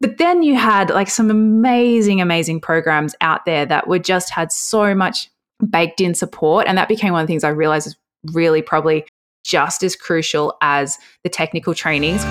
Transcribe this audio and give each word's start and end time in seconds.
But 0.00 0.16
then 0.16 0.42
you 0.42 0.56
had 0.56 0.90
like 0.90 1.10
some 1.10 1.30
amazing, 1.30 2.20
amazing 2.20 2.60
programs 2.60 3.14
out 3.20 3.44
there 3.44 3.66
that 3.66 3.86
were 3.86 3.98
just 3.98 4.30
had 4.30 4.50
so 4.50 4.94
much 4.94 5.30
baked 5.68 6.00
in 6.00 6.14
support. 6.14 6.66
And 6.66 6.78
that 6.78 6.88
became 6.88 7.12
one 7.12 7.20
of 7.20 7.26
the 7.26 7.32
things 7.32 7.44
I 7.44 7.50
realized 7.50 7.86
is 7.86 7.96
really 8.32 8.62
probably 8.62 9.06
just 9.44 9.82
as 9.82 9.96
crucial 9.96 10.56
as 10.62 10.98
the 11.22 11.28
technical 11.28 11.74
trainings. 11.74 12.24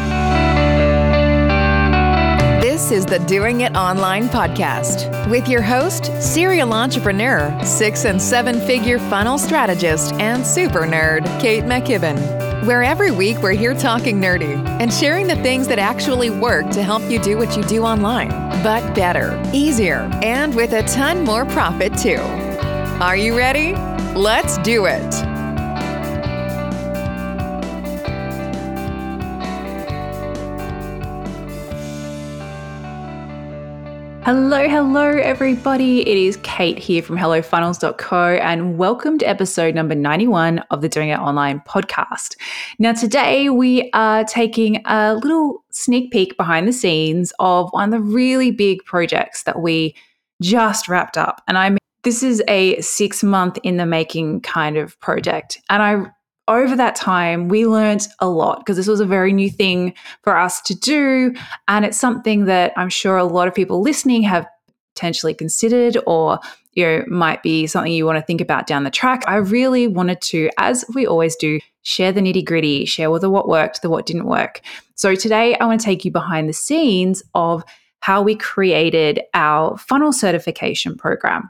This 2.60 2.92
is 2.92 3.06
the 3.06 3.20
Doing 3.28 3.62
It 3.62 3.76
Online 3.76 4.30
podcast 4.30 5.30
with 5.30 5.48
your 5.48 5.62
host, 5.62 6.06
serial 6.22 6.74
entrepreneur, 6.74 7.56
six 7.64 8.06
and 8.06 8.20
seven 8.20 8.60
figure 8.62 8.98
funnel 8.98 9.38
strategist, 9.38 10.14
and 10.14 10.46
super 10.46 10.82
nerd, 10.82 11.26
Kate 11.40 11.66
McKibben. 11.66 12.49
Where 12.64 12.84
every 12.84 13.10
week 13.10 13.38
we're 13.42 13.54
here 13.54 13.74
talking 13.74 14.20
nerdy 14.20 14.54
and 14.82 14.94
sharing 14.94 15.28
the 15.28 15.38
things 15.38 15.70
that 15.70 15.80
actually 15.80 16.30
work 16.30 16.70
to 16.72 16.84
help 16.84 17.02
you 17.10 17.18
do 17.18 17.38
what 17.38 17.56
you 17.56 17.64
do 17.64 17.84
online, 17.84 18.28
but 18.62 18.94
better, 18.94 19.42
easier, 19.54 20.10
and 20.22 20.54
with 20.54 20.74
a 20.74 20.84
ton 20.84 21.24
more 21.24 21.46
profit 21.46 21.98
too. 21.98 22.20
Are 23.00 23.16
you 23.16 23.38
ready? 23.38 23.76
Let's 24.14 24.58
do 24.58 24.88
it. 24.88 25.39
Hello, 34.32 34.70
hello, 34.70 35.08
everybody. 35.08 36.08
It 36.08 36.16
is 36.16 36.38
Kate 36.44 36.78
here 36.78 37.02
from 37.02 37.18
HelloFunnels.co, 37.18 38.36
and 38.36 38.78
welcome 38.78 39.18
to 39.18 39.28
episode 39.28 39.74
number 39.74 39.96
91 39.96 40.60
of 40.70 40.82
the 40.82 40.88
Doing 40.88 41.10
It 41.10 41.18
Online 41.18 41.62
podcast. 41.62 42.36
Now, 42.78 42.94
today 42.94 43.50
we 43.50 43.90
are 43.94 44.24
taking 44.24 44.84
a 44.86 45.16
little 45.16 45.64
sneak 45.72 46.12
peek 46.12 46.38
behind 46.38 46.68
the 46.68 46.74
scenes 46.74 47.34
of 47.40 47.72
one 47.72 47.92
of 47.92 47.92
the 47.92 48.06
really 48.06 48.52
big 48.52 48.86
projects 48.86 49.42
that 49.46 49.62
we 49.62 49.96
just 50.44 50.88
wrapped 50.88 51.18
up. 51.18 51.42
And 51.48 51.58
I 51.58 51.72
mean, 51.72 51.80
this 52.04 52.22
is 52.22 52.44
a 52.48 52.80
six 52.82 53.24
month 53.24 53.58
in 53.64 53.78
the 53.78 53.88
making 53.88 54.42
kind 54.42 54.78
of 54.78 55.00
project. 55.00 55.60
And 55.72 55.82
I 55.82 56.06
over 56.50 56.76
that 56.76 56.96
time, 56.96 57.48
we 57.48 57.66
learned 57.66 58.08
a 58.20 58.28
lot 58.28 58.60
because 58.60 58.76
this 58.76 58.88
was 58.88 59.00
a 59.00 59.06
very 59.06 59.32
new 59.32 59.50
thing 59.50 59.94
for 60.24 60.36
us 60.36 60.62
to 60.62 60.76
do. 60.76 61.34
And 61.68 61.86
it's 61.86 61.98
something 62.00 62.46
that 62.46 62.74
I'm 62.76 62.90
sure 62.90 63.18
a 63.18 63.24
lot 63.24 63.48
of 63.48 63.56
people 63.56 63.82
listening 63.82 64.24
have 64.24 64.48
potentially 64.96 65.34
considered 65.34 65.98
or 66.06 66.40
you 66.74 66.86
know 66.86 67.04
might 67.08 67.42
be 67.42 67.68
something 67.68 67.92
you 67.92 68.06
want 68.06 68.18
to 68.18 68.26
think 68.26 68.42
about 68.42 68.68
down 68.68 68.84
the 68.84 68.90
track 68.90 69.24
i 69.28 69.36
really 69.38 69.88
wanted 69.88 70.20
to 70.20 70.50
as 70.58 70.84
we 70.94 71.08
always 71.08 71.38
do 71.38 71.60
share 71.84 72.12
the 72.12 72.20
nitty 72.20 72.44
gritty 72.44 72.84
share 72.84 73.10
with 73.10 73.22
the 73.22 73.30
what 73.30 73.48
worked 73.48 73.82
the 73.82 73.90
what 73.90 74.06
didn't 74.06 74.26
work 74.26 74.60
so 74.96 75.16
today 75.16 75.56
i 75.60 75.66
want 75.66 75.80
to 75.80 75.86
take 75.86 76.04
you 76.04 76.12
behind 76.12 76.50
the 76.50 76.54
scenes 76.54 77.24
of 77.34 77.64
how 78.02 78.22
we 78.22 78.36
created 78.36 79.22
our 79.34 79.78
funnel 79.78 80.12
certification 80.12 80.98
program 80.98 81.50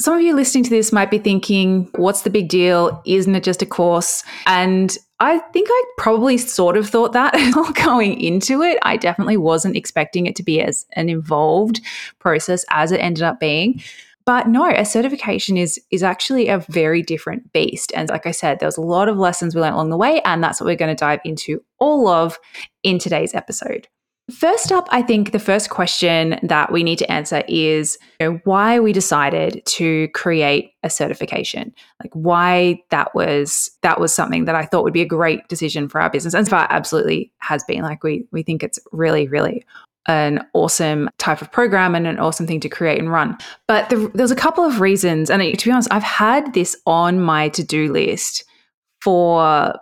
some 0.00 0.16
of 0.16 0.22
you 0.22 0.34
listening 0.34 0.64
to 0.64 0.70
this 0.70 0.92
might 0.92 1.10
be 1.10 1.18
thinking, 1.18 1.90
what's 1.96 2.22
the 2.22 2.30
big 2.30 2.48
deal? 2.48 3.02
Isn't 3.04 3.34
it 3.34 3.44
just 3.44 3.60
a 3.60 3.66
course? 3.66 4.24
And 4.46 4.96
I 5.20 5.38
think 5.38 5.68
I 5.70 5.84
probably 5.98 6.38
sort 6.38 6.78
of 6.78 6.88
thought 6.88 7.12
that 7.12 7.34
going 7.84 8.18
into 8.18 8.62
it. 8.62 8.78
I 8.82 8.96
definitely 8.96 9.36
wasn't 9.36 9.76
expecting 9.76 10.24
it 10.24 10.34
to 10.36 10.42
be 10.42 10.62
as 10.62 10.86
an 10.94 11.10
involved 11.10 11.82
process 12.18 12.64
as 12.70 12.92
it 12.92 12.98
ended 12.98 13.22
up 13.22 13.38
being. 13.38 13.82
But 14.24 14.48
no, 14.48 14.70
a 14.70 14.84
certification 14.84 15.56
is 15.56 15.78
is 15.90 16.02
actually 16.02 16.48
a 16.48 16.58
very 16.70 17.02
different 17.02 17.52
beast. 17.52 17.92
And 17.94 18.08
like 18.08 18.26
I 18.26 18.30
said, 18.30 18.58
there 18.58 18.68
was 18.68 18.76
a 18.76 18.82
lot 18.82 19.08
of 19.08 19.18
lessons 19.18 19.54
we 19.54 19.60
learned 19.60 19.74
along 19.74 19.90
the 19.90 19.96
way, 19.96 20.20
and 20.24 20.42
that's 20.42 20.60
what 20.60 20.66
we're 20.66 20.76
going 20.76 20.94
to 20.94 20.98
dive 20.98 21.20
into 21.24 21.62
all 21.78 22.08
of 22.08 22.38
in 22.82 22.98
today's 22.98 23.34
episode. 23.34 23.88
First 24.30 24.72
up, 24.72 24.88
I 24.90 25.02
think 25.02 25.32
the 25.32 25.38
first 25.38 25.70
question 25.70 26.38
that 26.42 26.72
we 26.72 26.82
need 26.82 26.98
to 26.98 27.10
answer 27.10 27.42
is 27.48 27.98
you 28.20 28.30
know, 28.30 28.40
why 28.44 28.78
we 28.80 28.92
decided 28.92 29.62
to 29.66 30.08
create 30.08 30.72
a 30.82 30.90
certification. 30.90 31.74
Like 32.02 32.12
why 32.12 32.82
that 32.90 33.14
was 33.14 33.70
that 33.82 34.00
was 34.00 34.14
something 34.14 34.44
that 34.44 34.54
I 34.54 34.64
thought 34.64 34.84
would 34.84 34.92
be 34.92 35.02
a 35.02 35.06
great 35.06 35.48
decision 35.48 35.88
for 35.88 36.00
our 36.00 36.10
business. 36.10 36.34
And 36.34 36.46
so 36.46 36.50
far 36.50 36.66
absolutely 36.70 37.32
has 37.38 37.64
been. 37.64 37.82
Like 37.82 38.02
we 38.02 38.26
we 38.30 38.42
think 38.42 38.62
it's 38.62 38.78
really, 38.92 39.28
really 39.28 39.64
an 40.06 40.44
awesome 40.54 41.10
type 41.18 41.42
of 41.42 41.52
program 41.52 41.94
and 41.94 42.06
an 42.06 42.18
awesome 42.18 42.46
thing 42.46 42.60
to 42.60 42.68
create 42.68 42.98
and 42.98 43.12
run. 43.12 43.36
But 43.68 43.90
the, 43.90 44.10
there's 44.14 44.30
a 44.30 44.36
couple 44.36 44.64
of 44.64 44.80
reasons. 44.80 45.30
And 45.30 45.58
to 45.58 45.64
be 45.64 45.70
honest, 45.70 45.92
I've 45.92 46.02
had 46.02 46.54
this 46.54 46.76
on 46.86 47.20
my 47.20 47.48
to-do 47.50 47.92
list 47.92 48.44
for 49.02 49.74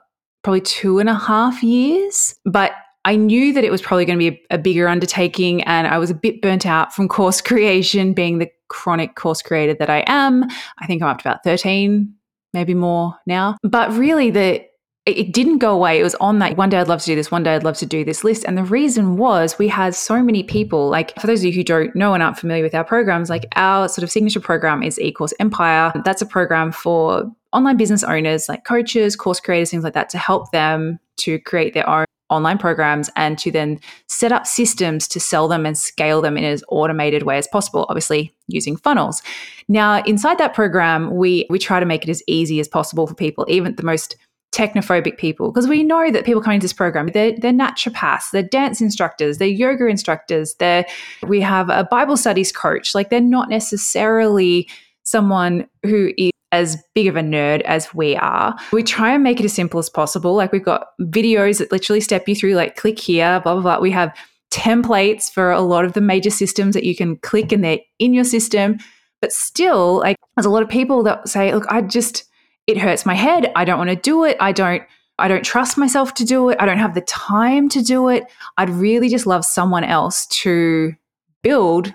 probably 0.43 0.61
two 0.61 0.99
and 0.99 1.09
a 1.09 1.15
half 1.15 1.63
years. 1.63 2.35
But 2.45 2.73
I 3.09 3.17
knew 3.17 3.55
that 3.55 3.65
it 3.65 3.71
was 3.71 3.81
probably 3.81 4.05
going 4.05 4.19
to 4.19 4.31
be 4.31 4.39
a, 4.51 4.57
a, 4.57 4.59
bigger 4.59 4.87
undertaking, 4.87 5.63
and 5.63 5.87
I 5.87 5.97
was 5.97 6.11
a 6.11 6.15
bit 6.15 6.43
burnt 6.43 6.67
out 6.67 6.95
from 6.95 7.09
course 7.09 7.41
creation, 7.51 8.13
being 8.13 8.39
the 8.39 8.51
chronic 8.69 9.15
course 9.15 9.41
creator 9.41 9.73
that 9.73 9.89
I 9.89 10.05
am. 10.07 10.45
I 10.79 10.87
think 10.87 11.01
I'm 11.01 11.09
up 11.09 11.23
to 11.23 11.29
about 11.31 11.43
13, 11.43 12.13
maybe 12.53 12.75
more 12.75 13.15
now. 13.27 13.57
But 13.63 13.91
really, 13.93 14.31
the 14.31 14.63
it 15.07 15.33
didn't 15.33 15.57
go 15.57 15.73
away. 15.73 15.99
It 15.99 16.03
was 16.03 16.17
on 16.17 16.39
that 16.41 16.59
one 16.59 16.69
day 16.69 16.77
I'd 16.77 16.89
love 16.89 17.01
to 17.01 17.07
do 17.07 17.15
this, 17.15 17.31
one 17.31 17.43
day 17.43 17.55
I'd 17.55 17.65
love 17.65 17.79
to 17.79 17.87
do 17.87 18.05
this 18.05 18.25
list. 18.25 18.45
And 18.45 18.59
the 18.59 18.65
reason 18.65 19.17
was 19.17 19.59
we 19.59 19.69
had 19.69 19.95
so 19.95 20.23
many 20.23 20.43
people. 20.43 20.91
Like, 20.91 21.19
for 21.19 21.27
those 21.27 21.41
of 21.41 21.47
you 21.47 21.53
who 21.53 21.65
don't 21.65 21.97
know 21.97 22.13
and 22.13 22.23
aren't 22.23 22.37
familiar 22.37 22.63
with 22.63 22.75
our 22.75 22.85
programs, 22.85 23.31
like 23.31 23.47
our 23.57 23.89
sort 23.89 24.03
of 24.03 24.11
signature 24.11 24.41
program 24.41 24.83
is 24.83 24.99
eCourse 24.99 25.33
Empire. 25.41 25.95
That's 26.05 26.21
a 26.21 26.27
program 26.27 26.73
for 26.73 27.25
online 27.55 27.79
business 27.79 28.05
owners, 28.05 28.51
like 28.51 28.67
coaches, 28.67 29.17
course 29.17 29.41
creators, 29.41 29.71
things 29.71 29.83
like 29.83 29.95
that, 29.95 30.11
to 30.11 30.19
help 30.19 30.51
them 30.51 30.99
to 31.21 31.39
create 31.39 31.73
their 31.73 31.89
own 31.89 32.05
online 32.31 32.59
programs 32.59 33.11
and 33.17 33.39
to 33.39 33.51
then 33.51 33.81
set 34.07 34.33
up 34.33 34.47
systems 34.47 35.09
to 35.09 35.21
sell 35.21 35.49
them 35.49 35.67
and 35.67 35.77
scale 35.77 36.21
them 36.21 36.37
in 36.37 36.45
as 36.45 36.63
automated 36.69 37.23
way 37.23 37.39
as 37.39 37.49
possible 37.49 37.87
obviously 37.89 38.35
using 38.47 38.77
funnels. 38.77 39.23
Now 39.69 40.03
inside 40.05 40.39
that 40.39 40.55
program 40.55 41.15
we 41.17 41.47
we 41.51 41.59
try 41.59 41.81
to 41.81 41.87
make 41.87 42.05
it 42.05 42.11
as 42.11 42.23
easy 42.27 42.61
as 42.61 42.69
possible 42.69 43.07
for 43.07 43.15
people 43.15 43.45
even 43.49 43.75
the 43.75 43.83
most 43.83 44.17
technophobic 44.53 45.19
people 45.19 45.53
because 45.53 45.69
we 45.69 45.83
know 45.83 46.11
that 46.11 46.25
people 46.25 46.41
coming 46.41 46.59
to 46.59 46.65
this 46.65 46.73
program 46.73 47.07
they're, 47.09 47.33
they're 47.39 47.53
naturopaths 47.53 48.31
they're 48.33 48.43
dance 48.43 48.81
instructors 48.81 49.37
they're 49.37 49.47
yoga 49.47 49.87
instructors 49.87 50.55
they're 50.55 50.87
we 51.27 51.39
have 51.39 51.69
a 51.69 51.85
bible 51.85 52.17
studies 52.17 52.53
coach. 52.53 52.95
Like 52.95 53.11
they're 53.11 53.21
not 53.21 53.49
necessarily 53.49 54.69
someone 55.03 55.67
who 55.85 56.13
is 56.17 56.31
as 56.53 56.83
big 56.95 57.07
of 57.07 57.17
a 57.17 57.21
nerd 57.21 57.61
as 57.63 57.93
we 57.95 58.17
are, 58.17 58.57
we 58.73 58.83
try 58.83 59.13
and 59.13 59.23
make 59.23 59.41
it 59.41 59.45
as 59.45 59.53
simple 59.53 59.79
as 59.79 59.91
possible. 59.91 60.35
Like 60.35 60.53
we've 60.53 60.65
got 60.65 60.89
videos 61.01 61.59
that 61.59 61.73
literally 61.73 62.01
step 62.01 62.29
you 62.29 62.35
through, 62.35 62.55
like 62.55 62.77
click 62.77 62.99
here, 62.99 63.41
blah, 63.41 63.55
blah, 63.55 63.63
blah. 63.63 63.81
We 63.81 63.91
have 63.91 64.17
templates 64.51 65.31
for 65.31 65.51
a 65.51 65.61
lot 65.61 65.85
of 65.85 65.93
the 65.93 66.01
major 66.01 66.31
systems 66.31 66.75
that 66.75 66.85
you 66.85 66.97
can 66.97 67.17
click 67.19 67.53
and 67.53 67.63
they're 67.63 67.81
in 67.99 68.15
your 68.15 68.25
system. 68.25 68.79
But 69.21 69.33
still, 69.33 69.99
like 69.99 70.17
there's 70.37 70.47
a 70.47 70.51
lot 70.51 70.63
of 70.63 70.69
people 70.69 71.03
that 71.03 71.29
say, 71.29 71.53
look, 71.53 71.67
I 71.69 71.83
just, 71.83 72.25
it 72.67 72.79
hurts 72.79 73.05
my 73.05 73.15
head. 73.15 73.53
I 73.57 73.65
don't 73.65 73.79
want 73.79 73.91
to 73.91 73.97
do 73.97 74.25
it. 74.25 74.37
I 74.41 74.53
don't, 74.53 74.83
I 75.19 75.29
don't 75.29 75.45
trust 75.45 75.77
myself 75.77 76.15
to 76.15 76.25
do 76.25 76.49
it. 76.49 76.57
I 76.61 76.67
don't 76.67 76.79
have 76.79 76.95
the 76.95 77.01
time 77.03 77.69
to 77.71 77.83
do 77.83 78.09
it. 78.09 78.25
I'd 78.57 78.71
really 78.71 79.09
just 79.09 79.27
love 79.27 79.45
someone 79.45 79.85
else 79.85 80.27
to 80.27 80.95
build 81.43 81.93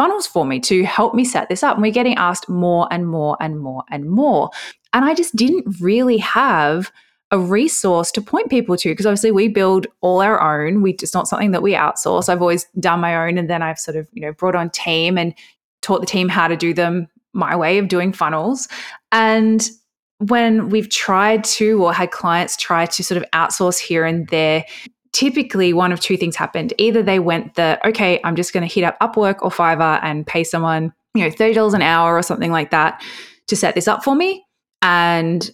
funnels 0.00 0.26
for 0.26 0.46
me 0.46 0.58
to 0.58 0.82
help 0.84 1.14
me 1.14 1.26
set 1.26 1.50
this 1.50 1.62
up. 1.62 1.74
And 1.74 1.82
we're 1.82 1.92
getting 1.92 2.14
asked 2.14 2.48
more 2.48 2.88
and 2.90 3.06
more 3.06 3.36
and 3.38 3.60
more 3.60 3.84
and 3.90 4.08
more. 4.08 4.48
And 4.94 5.04
I 5.04 5.12
just 5.12 5.36
didn't 5.36 5.76
really 5.78 6.16
have 6.16 6.90
a 7.30 7.38
resource 7.38 8.10
to 8.12 8.22
point 8.22 8.48
people 8.48 8.78
to 8.78 8.88
because 8.88 9.04
obviously 9.04 9.30
we 9.30 9.46
build 9.46 9.86
all 10.00 10.22
our 10.22 10.40
own. 10.40 10.80
We 10.80 10.92
it's 10.92 11.12
not 11.12 11.28
something 11.28 11.50
that 11.50 11.60
we 11.60 11.74
outsource. 11.74 12.30
I've 12.30 12.40
always 12.40 12.64
done 12.78 13.00
my 13.00 13.14
own 13.14 13.36
and 13.36 13.50
then 13.50 13.60
I've 13.60 13.78
sort 13.78 13.98
of, 13.98 14.08
you 14.14 14.22
know, 14.22 14.32
brought 14.32 14.54
on 14.54 14.70
team 14.70 15.18
and 15.18 15.34
taught 15.82 16.00
the 16.00 16.06
team 16.06 16.30
how 16.30 16.48
to 16.48 16.56
do 16.56 16.72
them 16.72 17.06
my 17.34 17.54
way 17.54 17.76
of 17.76 17.88
doing 17.88 18.14
funnels. 18.14 18.68
And 19.12 19.68
when 20.16 20.70
we've 20.70 20.88
tried 20.88 21.44
to 21.44 21.84
or 21.84 21.92
had 21.92 22.10
clients 22.10 22.56
try 22.56 22.86
to 22.86 23.04
sort 23.04 23.22
of 23.22 23.30
outsource 23.32 23.78
here 23.78 24.06
and 24.06 24.26
there, 24.28 24.64
typically 25.12 25.72
one 25.72 25.92
of 25.92 26.00
two 26.00 26.16
things 26.16 26.36
happened. 26.36 26.72
Either 26.78 27.02
they 27.02 27.18
went 27.18 27.54
the, 27.54 27.78
okay, 27.86 28.20
I'm 28.24 28.36
just 28.36 28.52
going 28.52 28.66
to 28.66 28.72
hit 28.72 28.84
up 28.84 28.98
Upwork 29.00 29.42
or 29.42 29.50
Fiverr 29.50 30.00
and 30.02 30.26
pay 30.26 30.44
someone, 30.44 30.92
you 31.14 31.22
know, 31.22 31.30
$30 31.30 31.74
an 31.74 31.82
hour 31.82 32.16
or 32.16 32.22
something 32.22 32.52
like 32.52 32.70
that 32.70 33.02
to 33.48 33.56
set 33.56 33.74
this 33.74 33.88
up 33.88 34.04
for 34.04 34.14
me. 34.14 34.44
And 34.82 35.50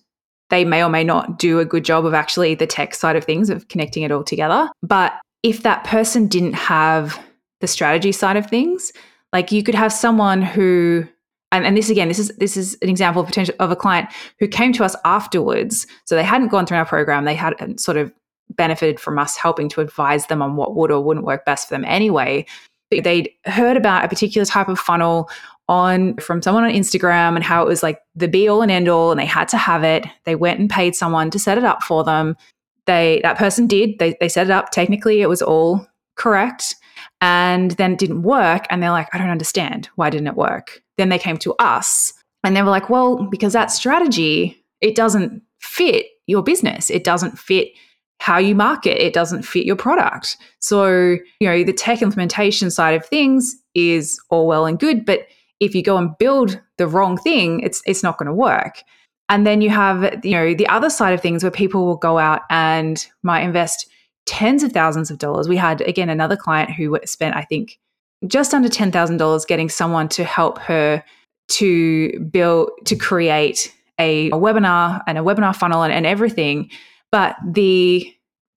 they 0.51 0.65
may 0.65 0.85
or 0.85 0.89
may 0.89 1.03
not 1.03 1.39
do 1.39 1.59
a 1.59 1.65
good 1.65 1.85
job 1.85 2.07
of 2.07 2.15
actually 2.15 2.55
the 2.55 2.67
tech 2.67 2.95
side 2.95 3.17
of 3.17 3.25
things, 3.25 3.51
of 3.51 3.69
connecting 3.69 4.03
it 4.03 4.13
all 4.13 4.23
together. 4.23 4.69
But 4.83 5.15
if 5.43 5.63
that 5.63 5.85
person 5.85 6.29
didn't 6.29 6.55
have 6.55 7.19
the 7.61 7.67
strategy 7.67 8.13
side 8.13 8.37
of 8.37 8.47
things, 8.47 8.93
like 9.33 9.51
you 9.51 9.63
could 9.63 9.75
have 9.75 9.93
someone 9.93 10.43
who 10.43 11.07
and, 11.53 11.65
and 11.65 11.77
this 11.77 11.91
again, 11.91 12.09
this 12.09 12.19
is 12.19 12.29
this 12.39 12.57
is 12.57 12.77
an 12.83 12.89
example 12.89 13.23
of 13.23 13.29
potential 13.29 13.55
of 13.61 13.71
a 13.71 13.77
client 13.77 14.09
who 14.41 14.49
came 14.49 14.73
to 14.75 14.85
us 14.85 14.97
afterwards. 15.05 15.87
So 16.05 16.17
they 16.17 16.25
hadn't 16.25 16.49
gone 16.49 16.67
through 16.67 16.79
our 16.79 16.85
program. 16.85 17.25
They 17.25 17.35
had 17.35 17.55
um, 17.61 17.79
sort 17.79 17.97
of 17.97 18.13
benefited 18.51 19.01
from 19.01 19.19
us 19.19 19.37
helping 19.37 19.69
to 19.71 19.81
advise 19.81 20.27
them 20.27 20.43
on 20.43 20.57
what 20.57 20.77
would 20.77 20.91
or 20.91 21.03
wouldn't 21.03 21.27
work 21.27 21.45
best 21.45 21.69
for 21.69 21.75
them 21.75 21.85
anyway. 21.85 22.47
They'd 22.91 23.31
heard 23.47 23.77
about 23.77 24.05
a 24.05 24.09
particular 24.09 24.45
type 24.45 24.69
of 24.69 24.79
funnel 24.79 25.29
on 25.69 26.17
from 26.19 26.41
someone 26.41 26.63
on 26.63 26.71
Instagram 26.71 27.35
and 27.35 27.43
how 27.43 27.63
it 27.63 27.69
was 27.69 27.83
like 27.83 28.01
the 28.15 28.29
be 28.29 28.47
all 28.49 28.63
and 28.63 28.71
end 28.71 28.89
all 28.89 29.11
and 29.11 29.19
they 29.19 29.27
had 29.27 29.49
to 29.49 29.57
have 29.57 29.83
it. 29.83 30.07
They 30.25 30.37
went 30.37 30.61
and 30.61 30.71
paid 30.71 30.95
someone 30.95 31.31
to 31.31 31.39
set 31.41 31.59
it 31.59 31.65
up 31.65 31.83
for 31.83 32.05
them. 32.05 32.37
They 32.87 33.21
that 33.25 33.37
person 33.37 33.67
did. 33.67 33.99
They 33.99 34.17
they 34.21 34.29
set 34.29 34.47
it 34.47 34.53
up. 34.53 34.71
Technically 34.71 35.23
it 35.23 35.29
was 35.29 35.43
all 35.43 35.87
correct. 36.15 36.77
and 37.21 37.73
then 37.73 37.93
it 37.93 37.99
didn't 37.99 38.23
work. 38.23 38.67
And 38.71 38.83
they're 38.83 38.91
like, 38.91 39.09
I 39.13 39.19
don't 39.19 39.31
understand. 39.31 39.89
Why 39.97 40.11
didn't 40.11 40.27
it 40.29 40.37
work? 40.37 40.83
Then 40.99 41.09
they 41.09 41.19
came 41.19 41.37
to 41.39 41.55
us 41.59 42.13
and 42.45 42.57
they 42.57 42.63
were 42.63 42.71
like, 42.71 42.91
well, 42.91 43.25
because 43.25 43.53
that 43.53 43.71
strategy, 43.71 44.63
it 44.81 44.95
doesn't 44.95 45.43
fit 45.61 46.07
your 46.27 46.43
business. 46.43 46.91
It 46.91 47.05
doesn't 47.05 47.39
fit 47.39 47.69
how 48.21 48.39
you 48.39 48.55
market. 48.55 49.05
It 49.05 49.13
doesn't 49.13 49.43
fit 49.43 49.67
your 49.67 49.77
product. 49.77 50.37
So, 50.61 51.17
you 51.41 51.49
know, 51.49 51.63
the 51.65 51.73
tech 51.73 52.03
implementation 52.03 52.71
side 52.71 52.95
of 52.95 53.05
things 53.07 53.55
is 53.75 54.21
all 54.31 54.47
well 54.47 54.67
and 54.67 54.79
good, 54.79 55.05
but 55.05 55.27
if 55.61 55.75
you 55.75 55.83
go 55.83 55.97
and 55.97 56.17
build 56.19 56.61
the 56.79 56.87
wrong 56.87 57.17
thing, 57.17 57.61
it's 57.61 57.83
it's 57.87 58.03
not 58.03 58.19
going 58.19 58.27
to 58.27 58.35
work. 58.35 58.83
And 59.29 59.47
then 59.47 59.61
you 59.61 59.71
have, 59.71 60.25
you 60.25 60.33
know, 60.33 60.55
the 60.55 60.69
other 60.69 60.91
side 60.91 61.13
of 61.13 61.21
things 61.21 61.43
where 61.43 61.51
people 61.51 61.85
will 61.85 61.97
go 61.97 62.19
out 62.19 62.43
and 62.49 63.07
might 63.23 63.41
invest 63.41 63.89
tens 64.27 64.63
of 64.63 64.73
thousands 64.73 65.11
of 65.11 65.19
dollars. 65.19 65.49
We 65.49 65.57
had 65.57 65.81
again 65.83 66.09
another 66.11 66.37
client 66.37 66.71
who 66.71 66.99
spent, 67.05 67.35
I 67.35 67.43
think, 67.43 67.79
just 68.27 68.55
under 68.55 68.69
ten 68.69 68.93
thousand 68.93 69.17
dollars 69.17 69.45
getting 69.45 69.69
someone 69.69 70.09
to 70.11 70.25
help 70.25 70.59
her 70.59 71.03
to 71.49 72.21
build 72.31 72.71
to 72.85 72.97
create 72.97 73.73
a, 73.99 74.29
a 74.29 74.37
webinar 74.37 75.03
and 75.07 75.17
a 75.17 75.23
webinar 75.23 75.55
funnel 75.55 75.83
and, 75.83 75.93
and 75.93 76.07
everything. 76.07 76.71
But 77.11 77.37
the 77.45 78.13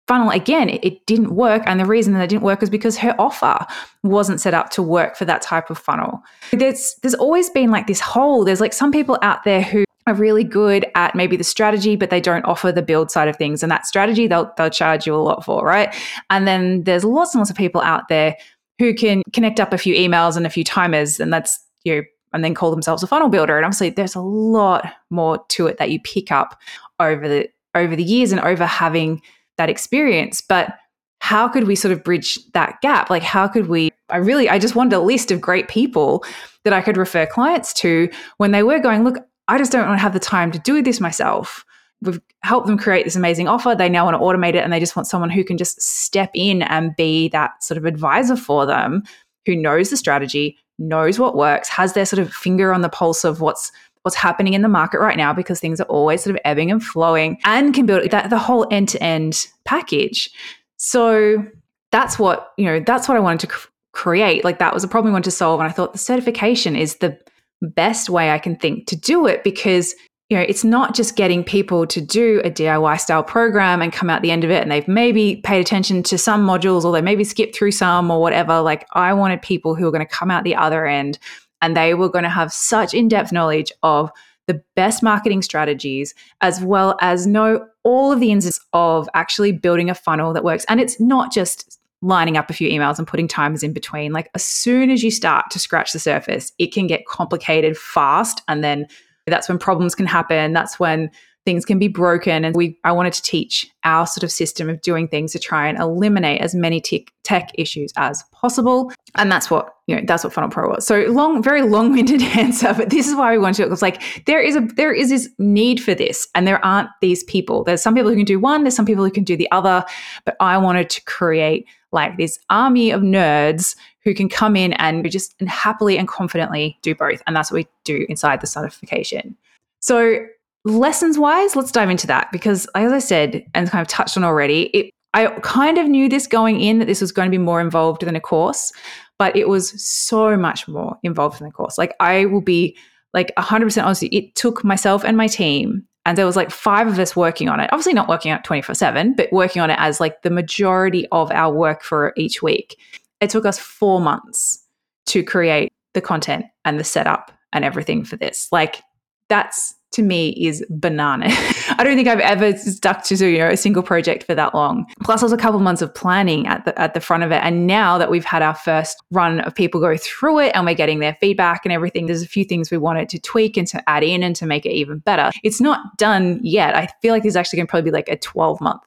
funnel 0.09 0.31
again 0.31 0.71
it, 0.71 0.83
it, 0.83 1.07
didn't 1.07 1.35
work. 1.35 1.63
And 1.67 1.79
the 1.79 1.85
reason 1.85 2.15
that 2.15 2.23
it 2.25 2.31
didn't 2.31 2.43
work 2.43 2.61
was 2.61 2.71
because 2.71 2.97
her 2.97 3.15
offer 3.19 3.59
wasn't 4.03 4.41
set 4.41 4.55
up 4.55 4.71
to 4.71 4.83
work 4.83 5.17
for 5.17 5.27
that 5.27 5.43
type 5.43 5.69
of 5.71 5.79
funnel. 5.79 6.23
There's 6.51 6.97
there's 7.03 7.15
always 7.15 7.51
been 7.51 7.71
like 7.71 7.87
this 7.87 8.01
hole. 8.01 8.45
There's 8.45 8.61
like 8.61 8.73
some 8.73 8.91
people 8.91 9.19
out 9.23 9.45
there 9.45 9.63
who 9.63 9.85
are 10.07 10.15
really 10.15 10.45
good 10.45 10.87
at 10.95 11.15
maybe 11.15 11.37
the 11.37 11.45
strategy 11.45 11.95
but 11.95 12.09
they 12.09 12.21
don't 12.21 12.47
offer 12.47 12.73
the 12.73 12.83
build 12.83 13.11
side 13.11 13.29
of 13.29 13.37
things. 13.37 13.63
And 13.63 13.71
that 13.71 13.87
strategy 13.87 14.27
they'll 14.27 14.51
they'll 14.57 14.71
charge 14.71 15.07
you 15.07 15.15
a 15.15 15.17
lot 15.17 15.45
for 15.45 15.65
right? 15.65 15.95
And 16.31 16.49
then 16.49 16.85
there's 16.85 17.05
lots 17.05 17.35
and 17.35 17.41
lots 17.41 17.51
of 17.51 17.57
people 17.57 17.83
out 17.83 18.09
there 18.09 18.35
who 18.79 18.95
can 18.95 19.23
connect 19.35 19.61
up 19.61 19.75
a 19.75 19.79
few 19.79 19.95
emails 19.95 20.37
and 20.37 20.47
a 20.47 20.51
few 20.51 20.65
timers 20.65 21.21
and 21.21 21.33
that's 21.33 21.61
you 21.85 21.97
know 21.97 22.03
and 22.33 22.45
then 22.45 22.55
call 22.55 22.71
themselves 22.71 23.03
a 23.03 23.07
funnel 23.07 23.29
builder. 23.29 23.57
And 23.57 23.65
obviously, 23.65 23.91
there's 23.91 24.15
a 24.15 24.21
lot 24.21 24.93
more 25.11 25.43
to 25.49 25.67
it 25.67 25.79
that 25.79 25.91
you 25.91 26.01
pick 26.01 26.31
up 26.31 26.61
over 27.01 27.29
the 27.29 27.49
over 27.75 27.97
the 27.97 28.03
years 28.03 28.33
and 28.33 28.41
over 28.41 28.67
having 28.67 29.23
that 29.57 29.69
experience. 29.69 30.41
But 30.41 30.79
how 31.21 31.49
could 31.49 31.65
we 31.65 31.75
sort 31.75 31.93
of 31.93 32.05
bridge 32.05 32.39
that 32.55 32.81
gap? 32.81 33.11
Like, 33.11 33.23
how 33.23 33.49
could 33.49 33.69
we? 33.69 33.91
I 34.09 34.17
really, 34.17 34.49
I 34.49 34.59
just 34.59 34.75
wanted 34.75 34.97
a 34.97 35.01
list 35.01 35.31
of 35.31 35.41
great 35.41 35.69
people 35.69 36.25
that 36.65 36.73
I 36.73 36.81
could 36.81 36.97
refer 36.97 37.27
clients 37.27 37.73
to 37.75 38.09
when 38.39 38.53
they 38.53 38.63
were 38.63 38.79
going, 38.79 39.05
look, 39.05 39.19
I 39.49 39.59
just 39.59 39.73
don't 39.73 39.87
want 39.87 39.99
to 39.99 40.03
have 40.03 40.13
the 40.13 40.21
time 40.21 40.51
to 40.53 40.59
do 40.59 40.83
this 40.83 41.01
myself. 41.01 41.65
We've 42.01 42.21
helped 42.43 42.67
them 42.69 42.79
create 42.79 43.05
this 43.05 43.17
amazing 43.17 43.49
offer. 43.49 43.75
They 43.75 43.89
now 43.89 44.05
want 44.05 44.15
to 44.15 44.21
automate 44.21 44.55
it 44.55 44.63
and 44.63 44.73
they 44.73 44.81
just 44.81 44.95
want 44.95 45.09
someone 45.09 45.31
who 45.31 45.43
can 45.45 45.59
just 45.59 45.83
step 45.83 46.31
in 46.33 46.63
and 46.63 46.95
be 46.97 47.29
that 47.31 47.63
sort 47.63 47.77
of 47.77 47.85
advisor 47.85 48.37
for 48.37 48.67
them 48.67 49.03
who 49.47 49.57
knows 49.57 49.91
the 49.91 49.97
strategy, 49.97 50.59
knows 50.79 51.19
what 51.19 51.37
works, 51.37 51.69
has 51.69 51.95
their 51.95 52.07
sort 52.07 52.21
of 52.21 52.33
finger 52.33 52.73
on 52.73 52.83
the 52.83 52.89
pulse 52.89 53.25
of 53.25 53.41
what's 53.41 53.73
what's 54.09 54.17
happening 54.17 54.55
in 54.55 54.63
the 54.63 54.69
market 54.71 55.01
right 55.01 55.19
now 55.19 55.35
because 55.35 55.61
things 55.61 55.83
are 55.83 55.85
always 55.85 56.25
sort 56.25 56.35
of 56.35 56.41
ebbing 56.47 56.71
and 56.71 56.83
flowing 56.83 57.39
and 57.45 57.75
can 57.75 57.85
build 57.85 58.11
that 58.11 58.31
the 58.31 58.39
whole 58.39 58.67
end-to-end 58.71 59.47
package. 59.67 60.31
So 60.79 61.45
that's 61.93 62.19
what, 62.19 62.55
you 62.57 62.65
know, 62.65 62.81
that's 62.81 63.07
what 63.07 63.19
I 63.19 63.21
wanted 63.21 63.41
to 63.41 63.47
cr- 63.49 63.69
create. 63.93 64.45
Like 64.45 64.61
that 64.61 64.73
was 64.73 64.83
a 64.83 64.89
problem 64.89 65.13
I 65.13 65.17
wanted 65.17 65.25
to 65.25 65.37
solve 65.37 65.61
and 65.61 65.69
I 65.69 65.73
thought 65.73 65.93
the 65.93 65.99
certification 65.99 66.75
is 66.75 66.97
the 66.97 67.19
best 67.61 68.09
way 68.09 68.31
I 68.31 68.39
can 68.39 68.57
think 68.57 68.87
to 68.87 68.97
do 68.97 69.27
it 69.27 69.45
because 69.45 69.95
you 70.31 70.37
know, 70.37 70.45
it's 70.47 70.65
not 70.65 70.95
just 70.95 71.17
getting 71.17 71.45
people 71.45 71.87
to 71.87 72.01
do 72.01 72.41
a 72.45 72.51
DIY 72.51 73.01
style 73.01 73.23
program 73.23 73.83
and 73.83 73.93
come 73.93 74.09
out 74.09 74.23
the 74.23 74.31
end 74.31 74.45
of 74.45 74.51
it 74.51 74.63
and 74.63 74.71
they've 74.71 74.89
maybe 74.89 75.37
paid 75.37 75.61
attention 75.61 76.03
to 76.05 76.17
some 76.17 76.47
modules 76.47 76.85
or 76.85 76.93
they 76.93 77.03
maybe 77.03 77.25
skipped 77.25 77.57
through 77.57 77.73
some 77.73 78.11
or 78.11 78.21
whatever. 78.21 78.61
Like, 78.61 78.87
I 78.93 79.15
wanted 79.15 79.41
people 79.41 79.75
who 79.75 79.87
are 79.87 79.91
going 79.91 80.07
to 80.07 80.13
come 80.13 80.31
out 80.31 80.45
the 80.45 80.55
other 80.55 80.87
end 80.87 81.19
and 81.63 81.77
they 81.77 81.95
were 81.95 82.09
going 82.09 82.25
to 82.25 82.29
have 82.29 82.53
such 82.53 82.95
in 82.95 83.09
depth 83.09 83.33
knowledge 83.33 83.73
of 83.83 84.11
the 84.47 84.63
best 84.75 85.03
marketing 85.03 85.43
strategies, 85.43 86.15
as 86.41 86.61
well 86.63 86.97
as 87.01 87.27
know 87.27 87.67
all 87.85 88.11
of 88.11 88.21
the 88.21 88.33
ins 88.33 88.59
of 88.73 89.09
actually 89.15 89.53
building 89.53 89.91
a 89.91 89.95
funnel 89.95 90.33
that 90.33 90.45
works. 90.45 90.65
And 90.69 90.81
it's 90.81 90.99
not 90.99 91.33
just 91.33 91.79
lining 92.01 92.37
up 92.37 92.49
a 92.49 92.53
few 92.53 92.69
emails 92.69 92.99
and 92.99 93.07
putting 93.07 93.29
timers 93.29 93.63
in 93.63 93.73
between. 93.73 94.13
Like, 94.13 94.31
as 94.35 94.45
soon 94.45 94.91
as 94.91 95.03
you 95.03 95.11
start 95.11 95.51
to 95.51 95.59
scratch 95.59 95.93
the 95.93 95.99
surface, 95.99 96.53
it 96.59 96.73
can 96.73 96.87
get 96.87 97.07
complicated 97.07 97.77
fast. 97.77 98.43
And 98.49 98.65
then 98.65 98.87
that's 99.27 99.49
when 99.49 99.59
problems 99.59 99.95
can 99.95 100.07
happen. 100.07 100.53
That's 100.53 100.79
when 100.79 101.11
things 101.49 101.65
can 101.65 101.79
be 101.79 101.89
broken. 101.89 102.45
And 102.45 102.55
we, 102.55 102.79
I 102.85 102.93
wanted 102.93 103.15
to 103.15 103.23
teach 103.23 103.67
our 103.83 104.07
sort 104.07 104.23
of 104.23 104.31
system 104.31 104.69
of 104.69 104.83
doing 104.83 105.09
things 105.09 105.33
to 105.33 105.39
try 105.39 105.67
and 105.67 105.79
eliminate 105.79 106.43
as 106.43 106.55
many 106.55 106.79
tech, 106.79 107.11
tech 107.23 107.53
issues 107.55 107.91
as 107.97 108.23
possible. 108.33 108.93
And 109.15 109.33
that's 109.33 109.51
what, 109.51 109.75
you 109.87 109.97
know, 109.97 110.03
that's 110.07 110.25
what 110.25 110.35
Funnel 110.35 110.51
Pro 110.51 110.69
was. 110.69 110.87
So 110.87 111.07
long, 111.07 111.43
very 111.43 111.63
long-winded 111.63 112.21
answer, 112.37 112.75
but 112.75 112.91
this 112.91 113.09
is 113.09 113.17
why 113.17 113.33
we 113.33 113.39
wanted 113.39 113.57
to, 113.57 113.63
it 113.63 113.71
was 113.71 113.81
like, 113.81 114.03
there 114.27 114.43
is 114.43 114.57
a, 114.57 114.61
there 114.77 114.93
is 114.93 115.09
this 115.09 115.27
need 115.39 115.83
for 115.83 115.95
this 115.95 116.29
and 116.35 116.47
there 116.47 116.63
aren't 116.63 116.91
these 117.01 117.25
people. 117.25 117.65
There's 117.65 117.83
some 117.83 117.95
people 117.95 118.11
who 118.11 118.17
can 118.17 118.27
do 118.27 118.39
one, 118.39 118.65
there's 118.65 118.77
some 118.77 118.85
people 118.85 119.03
who 119.03 119.11
can 119.11 119.25
do 119.25 119.35
the 119.35 119.51
other, 119.51 119.87
but 120.27 120.37
I 120.41 120.59
wanted 120.59 120.91
to 120.91 121.05
create 121.05 121.67
like 121.93 122.19
this 122.19 122.39
army 122.51 122.91
of 122.91 123.01
nerds 123.01 123.75
who 124.05 124.13
can 124.13 124.29
come 124.29 124.55
in 124.55 124.75
and 124.75 125.11
just 125.11 125.35
and 125.41 125.49
happily 125.49 125.97
and 125.97 126.07
confidently 126.07 126.79
do 126.83 126.95
both. 126.95 127.23
And 127.27 127.35
that's 127.35 127.51
what 127.51 127.57
we 127.57 127.69
do 127.85 128.05
inside 128.11 128.43
the 128.43 128.47
certification. 128.47 129.35
So 129.81 130.27
lessons 130.69 131.19
wise, 131.19 131.57
let's 131.57 131.73
dive 131.73 131.91
into 131.91 132.07
that 132.07 132.31
because, 132.33 132.67
as 132.75 132.93
I 132.93 132.99
said 132.99 133.45
and 133.55 133.71
kind 133.71 133.83
of 133.83 133.89
touched 133.89 134.17
on 134.17 134.25
already, 134.25 134.65
it, 134.75 134.91
I 135.15 135.27
kind 135.43 135.79
of 135.79 135.89
knew 135.89 136.09
this 136.09 136.27
going 136.27 136.61
in 136.61 136.79
that 136.79 136.87
this 136.87 137.01
was 137.01 137.13
going 137.13 137.27
to 137.27 137.31
be 137.31 137.43
more 137.43 137.61
involved 137.61 138.03
than 138.03 138.17
a 138.17 138.21
course, 138.21 138.73
but 139.19 139.35
it 139.37 139.49
was 139.49 139.83
so 139.83 140.37
much 140.37 140.69
more 140.69 140.97
involved 141.03 141.41
than 141.41 141.49
a 141.49 141.53
course. 141.53 141.79
Like 141.79 141.95
I 142.01 142.27
will 142.27 142.41
be 142.41 142.77
like 143.15 143.33
100% 143.37 143.83
honest, 143.83 144.03
it 144.03 144.35
took 144.35 144.65
myself 144.65 145.05
and 145.05 145.17
my 145.17 145.27
team 145.27 145.85
and 146.05 146.17
there 146.17 146.27
was 146.27 146.37
like 146.37 146.51
five 146.51 146.87
of 146.87 146.99
us 146.99 147.15
working 147.15 147.49
on 147.49 147.61
it. 147.61 147.69
Obviously 147.73 147.93
not 147.93 148.09
working 148.09 148.33
on 148.33 148.39
it 148.39 148.45
24/7, 148.45 149.17
but 149.17 149.33
working 149.33 149.61
on 149.61 149.71
it 149.71 149.79
as 149.79 150.01
like 150.01 150.23
the 150.23 150.31
majority 150.31 151.07
of 151.13 151.31
our 151.33 151.53
work 151.53 151.83
for 151.83 152.13
each 152.17 152.43
week. 152.43 152.79
It 153.21 153.31
took 153.31 153.45
us 153.45 153.59
4 153.59 154.01
months 154.01 154.65
to 155.07 155.23
create 155.23 155.71
the 155.95 156.01
content 156.01 156.47
and 156.65 156.79
the 156.79 156.85
setup 156.85 157.33
and 157.53 157.65
everything 157.65 158.05
for 158.05 158.17
this. 158.17 158.49
Like 158.53 158.83
that's 159.29 159.75
to 159.93 160.03
me 160.03 160.31
is 160.31 160.65
banana. 160.69 161.27
I 161.79 161.85
don't 161.85 161.97
think 161.97 162.09
I've 162.09 162.21
ever 162.21 162.57
stuck 162.57 163.05
to 163.05 163.29
you 163.29 163.39
know 163.39 163.49
a 163.49 163.57
single 163.57 163.83
project 163.83 164.25
for 164.25 164.35
that 164.35 164.55
long. 164.55 164.87
Plus, 165.03 165.21
there's 165.21 165.33
a 165.33 165.37
couple 165.37 165.61
months 165.61 165.83
of 165.83 165.95
planning 165.95 166.47
at 166.47 166.65
the 166.65 166.79
at 166.81 166.95
the 166.95 167.01
front 167.01 167.23
of 167.23 167.33
it, 167.33 167.41
and 167.43 167.67
now 167.67 167.99
that 167.99 168.11
we've 168.11 168.25
had 168.25 168.43
our 168.43 168.55
first 168.55 168.97
run 169.11 169.41
of 169.41 169.55
people 169.55 169.81
go 169.81 169.97
through 169.97 170.41
it 170.41 170.53
and 170.55 170.67
we're 170.67 170.75
getting 170.75 171.01
their 171.01 171.17
feedback 171.21 171.63
and 171.65 171.73
everything, 171.73 172.07
there's 172.07 172.23
a 172.23 172.29
few 172.29 172.45
things 172.45 172.71
we 172.71 172.79
wanted 172.79 173.09
to 173.09 173.19
tweak 173.19 173.57
and 173.57 173.67
to 173.69 173.89
add 173.89 174.03
in 174.03 174.23
and 174.23 174.37
to 174.37 174.47
make 174.47 174.67
it 174.67 174.73
even 174.73 174.99
better. 174.99 175.31
It's 175.43 175.61
not 175.61 175.97
done 175.97 176.41
yet. 176.43 176.77
I 176.77 176.89
feel 177.01 177.13
like 177.13 177.23
this 177.23 177.33
is 177.33 177.37
actually 177.37 177.59
going 177.59 177.67
to 177.67 177.71
probably 177.71 177.91
be 177.91 177.95
like 177.95 178.09
a 178.09 178.17
12 178.17 178.61
month 178.61 178.83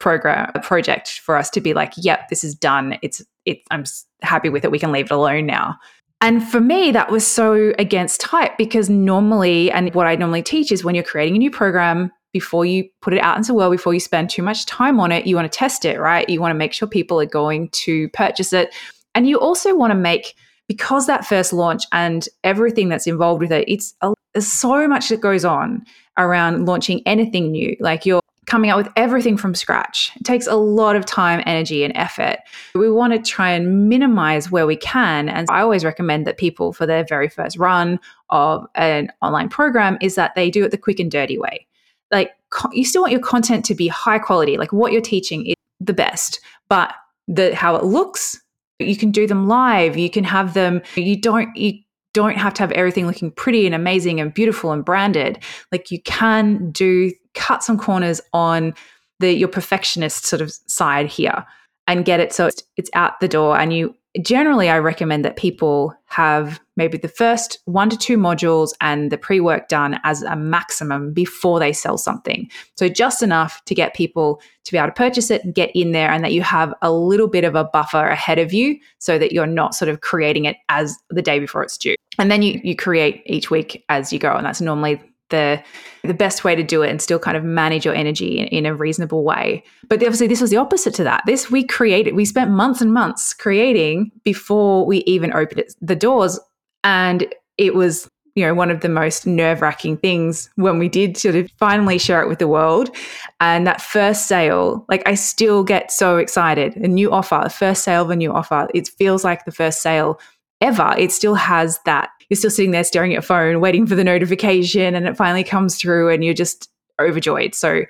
program 0.00 0.50
a 0.54 0.60
project 0.60 1.20
for 1.20 1.36
us 1.36 1.48
to 1.50 1.60
be 1.60 1.74
like, 1.74 1.92
yep, 1.96 2.28
this 2.28 2.42
is 2.42 2.54
done. 2.54 2.98
It's 3.02 3.22
it. 3.44 3.58
I'm 3.70 3.84
happy 4.22 4.48
with 4.48 4.64
it. 4.64 4.70
We 4.70 4.78
can 4.78 4.90
leave 4.90 5.06
it 5.06 5.10
alone 5.12 5.46
now. 5.46 5.76
And 6.20 6.46
for 6.46 6.60
me, 6.60 6.92
that 6.92 7.10
was 7.10 7.26
so 7.26 7.72
against 7.78 8.20
type 8.20 8.58
because 8.58 8.90
normally, 8.90 9.70
and 9.70 9.94
what 9.94 10.06
I 10.06 10.16
normally 10.16 10.42
teach 10.42 10.70
is 10.70 10.84
when 10.84 10.94
you're 10.94 11.04
creating 11.04 11.36
a 11.36 11.38
new 11.38 11.50
program, 11.50 12.12
before 12.32 12.64
you 12.64 12.88
put 13.00 13.14
it 13.14 13.20
out 13.20 13.36
into 13.36 13.48
the 13.48 13.54
world, 13.54 13.72
before 13.72 13.94
you 13.94 14.00
spend 14.00 14.30
too 14.30 14.42
much 14.42 14.66
time 14.66 15.00
on 15.00 15.10
it, 15.10 15.26
you 15.26 15.34
want 15.34 15.50
to 15.50 15.58
test 15.58 15.84
it, 15.84 15.98
right? 15.98 16.28
You 16.28 16.40
want 16.40 16.52
to 16.52 16.58
make 16.58 16.72
sure 16.72 16.86
people 16.86 17.20
are 17.20 17.26
going 17.26 17.70
to 17.70 18.08
purchase 18.10 18.52
it. 18.52 18.74
And 19.14 19.28
you 19.28 19.40
also 19.40 19.74
want 19.74 19.90
to 19.90 19.96
make, 19.96 20.34
because 20.68 21.06
that 21.06 21.26
first 21.26 21.52
launch 21.52 21.82
and 21.90 22.28
everything 22.44 22.88
that's 22.88 23.06
involved 23.06 23.40
with 23.40 23.50
it, 23.50 23.68
it's 23.68 23.94
a, 24.02 24.12
there's 24.34 24.46
so 24.46 24.86
much 24.86 25.08
that 25.08 25.20
goes 25.20 25.44
on 25.44 25.84
around 26.16 26.66
launching 26.66 27.02
anything 27.06 27.50
new. 27.50 27.76
Like 27.80 28.06
you're 28.06 28.19
coming 28.50 28.68
up 28.68 28.76
with 28.76 28.88
everything 28.96 29.36
from 29.36 29.54
scratch. 29.54 30.10
It 30.16 30.24
takes 30.24 30.48
a 30.48 30.56
lot 30.56 30.96
of 30.96 31.06
time, 31.06 31.40
energy, 31.46 31.84
and 31.84 31.96
effort. 31.96 32.38
We 32.74 32.90
want 32.90 33.12
to 33.12 33.20
try 33.20 33.52
and 33.52 33.88
minimize 33.88 34.50
where 34.50 34.66
we 34.66 34.74
can. 34.74 35.28
And 35.28 35.46
I 35.48 35.60
always 35.60 35.84
recommend 35.84 36.26
that 36.26 36.36
people, 36.36 36.72
for 36.72 36.84
their 36.84 37.04
very 37.04 37.28
first 37.28 37.56
run 37.58 38.00
of 38.30 38.66
an 38.74 39.12
online 39.22 39.50
program, 39.50 39.98
is 40.00 40.16
that 40.16 40.34
they 40.34 40.50
do 40.50 40.64
it 40.64 40.72
the 40.72 40.78
quick 40.78 40.98
and 40.98 41.12
dirty 41.12 41.38
way. 41.38 41.64
Like, 42.10 42.32
you 42.72 42.84
still 42.84 43.02
want 43.02 43.12
your 43.12 43.20
content 43.20 43.64
to 43.66 43.74
be 43.76 43.86
high 43.86 44.18
quality, 44.18 44.56
like 44.56 44.72
what 44.72 44.90
you're 44.90 45.00
teaching 45.00 45.46
is 45.46 45.54
the 45.78 45.94
best, 45.94 46.40
but 46.68 46.92
the 47.28 47.54
how 47.54 47.76
it 47.76 47.84
looks, 47.84 48.36
you 48.80 48.96
can 48.96 49.12
do 49.12 49.28
them 49.28 49.46
live, 49.46 49.96
you 49.96 50.10
can 50.10 50.24
have 50.24 50.54
them, 50.54 50.82
you 50.96 51.20
don't, 51.20 51.56
you 51.56 51.74
don't 52.14 52.36
have 52.36 52.54
to 52.54 52.62
have 52.64 52.72
everything 52.72 53.06
looking 53.06 53.30
pretty 53.30 53.64
and 53.64 53.76
amazing 53.76 54.18
and 54.18 54.34
beautiful 54.34 54.72
and 54.72 54.84
branded. 54.84 55.38
Like 55.70 55.92
you 55.92 56.02
can 56.02 56.72
do 56.72 57.12
cut 57.34 57.62
some 57.62 57.78
corners 57.78 58.20
on 58.32 58.74
the 59.18 59.32
your 59.32 59.48
perfectionist 59.48 60.26
sort 60.26 60.40
of 60.40 60.52
side 60.66 61.06
here 61.06 61.44
and 61.86 62.04
get 62.04 62.20
it 62.20 62.32
so 62.32 62.46
it's, 62.46 62.62
it's 62.76 62.90
out 62.94 63.20
the 63.20 63.28
door 63.28 63.58
and 63.58 63.72
you 63.72 63.94
generally 64.22 64.68
I 64.68 64.78
recommend 64.78 65.24
that 65.24 65.36
people 65.36 65.94
have 66.06 66.60
maybe 66.76 66.98
the 66.98 67.08
first 67.08 67.58
one 67.66 67.88
to 67.90 67.96
two 67.96 68.16
modules 68.16 68.72
and 68.80 69.12
the 69.12 69.18
pre-work 69.18 69.68
done 69.68 70.00
as 70.02 70.22
a 70.22 70.34
maximum 70.34 71.12
before 71.12 71.60
they 71.60 71.72
sell 71.72 71.96
something. 71.96 72.50
So 72.76 72.88
just 72.88 73.22
enough 73.22 73.64
to 73.66 73.74
get 73.74 73.94
people 73.94 74.40
to 74.64 74.72
be 74.72 74.78
able 74.78 74.88
to 74.88 74.92
purchase 74.92 75.30
it 75.30 75.44
and 75.44 75.54
get 75.54 75.70
in 75.74 75.92
there 75.92 76.10
and 76.10 76.24
that 76.24 76.32
you 76.32 76.42
have 76.42 76.74
a 76.82 76.92
little 76.92 77.28
bit 77.28 77.44
of 77.44 77.54
a 77.54 77.64
buffer 77.64 78.08
ahead 78.08 78.38
of 78.38 78.52
you 78.52 78.78
so 78.98 79.18
that 79.18 79.32
you're 79.32 79.46
not 79.46 79.74
sort 79.74 79.88
of 79.88 80.00
creating 80.00 80.44
it 80.44 80.56
as 80.68 80.96
the 81.10 81.22
day 81.22 81.38
before 81.38 81.62
it's 81.62 81.78
due. 81.78 81.94
And 82.18 82.30
then 82.30 82.42
you 82.42 82.60
you 82.64 82.74
create 82.74 83.22
each 83.26 83.50
week 83.50 83.84
as 83.88 84.12
you 84.12 84.18
go 84.18 84.34
and 84.34 84.44
that's 84.44 84.60
normally 84.60 85.00
the 85.30 85.62
the 86.02 86.14
best 86.14 86.44
way 86.44 86.54
to 86.54 86.62
do 86.62 86.82
it 86.82 86.90
and 86.90 87.02
still 87.02 87.18
kind 87.18 87.36
of 87.36 87.44
manage 87.44 87.84
your 87.84 87.94
energy 87.94 88.38
in, 88.38 88.46
in, 88.46 88.66
a 88.66 88.74
reasonable 88.74 89.22
way. 89.22 89.62
But 89.88 90.02
obviously, 90.02 90.28
this 90.28 90.40
was 90.40 90.50
the 90.50 90.56
opposite 90.56 90.94
to 90.94 91.04
that. 91.04 91.22
This 91.26 91.50
we 91.50 91.64
created, 91.64 92.14
we 92.14 92.24
spent 92.24 92.50
months 92.50 92.80
and 92.80 92.92
months 92.92 93.34
creating 93.34 94.10
before 94.24 94.86
we 94.86 94.98
even 95.04 95.32
opened 95.32 95.60
it, 95.60 95.74
the 95.80 95.96
doors, 95.96 96.38
and 96.84 97.32
it 97.58 97.74
was 97.74 98.08
you 98.34 98.44
know 98.44 98.54
one 98.54 98.70
of 98.70 98.80
the 98.80 98.88
most 98.88 99.26
nerve 99.26 99.60
wracking 99.60 99.96
things 99.96 100.48
when 100.54 100.78
we 100.78 100.88
did 100.88 101.16
sort 101.16 101.34
of 101.34 101.50
finally 101.58 101.98
share 101.98 102.22
it 102.22 102.28
with 102.28 102.38
the 102.38 102.48
world. 102.48 102.94
And 103.40 103.66
that 103.66 103.82
first 103.82 104.26
sale, 104.26 104.84
like 104.88 105.06
I 105.06 105.14
still 105.14 105.64
get 105.64 105.92
so 105.92 106.16
excited. 106.16 106.76
A 106.76 106.88
new 106.88 107.10
offer, 107.10 107.40
the 107.44 107.50
first 107.50 107.84
sale 107.84 108.02
of 108.02 108.10
a 108.10 108.16
new 108.16 108.32
offer, 108.32 108.68
it 108.74 108.88
feels 108.88 109.24
like 109.24 109.44
the 109.44 109.52
first 109.52 109.82
sale 109.82 110.20
ever. 110.60 110.94
It 110.98 111.12
still 111.12 111.34
has 111.34 111.78
that 111.84 112.10
you're 112.30 112.36
still 112.36 112.50
sitting 112.50 112.70
there 112.70 112.84
staring 112.84 113.12
at 113.12 113.14
your 113.14 113.22
phone, 113.22 113.60
waiting 113.60 113.86
for 113.86 113.94
the 113.96 114.04
notification, 114.04 114.94
and 114.94 115.06
it 115.06 115.16
finally 115.16 115.44
comes 115.44 115.76
through 115.76 116.08
and 116.08 116.24
you're 116.24 116.32
just 116.32 116.70
overjoyed. 117.00 117.54
So 117.54 117.82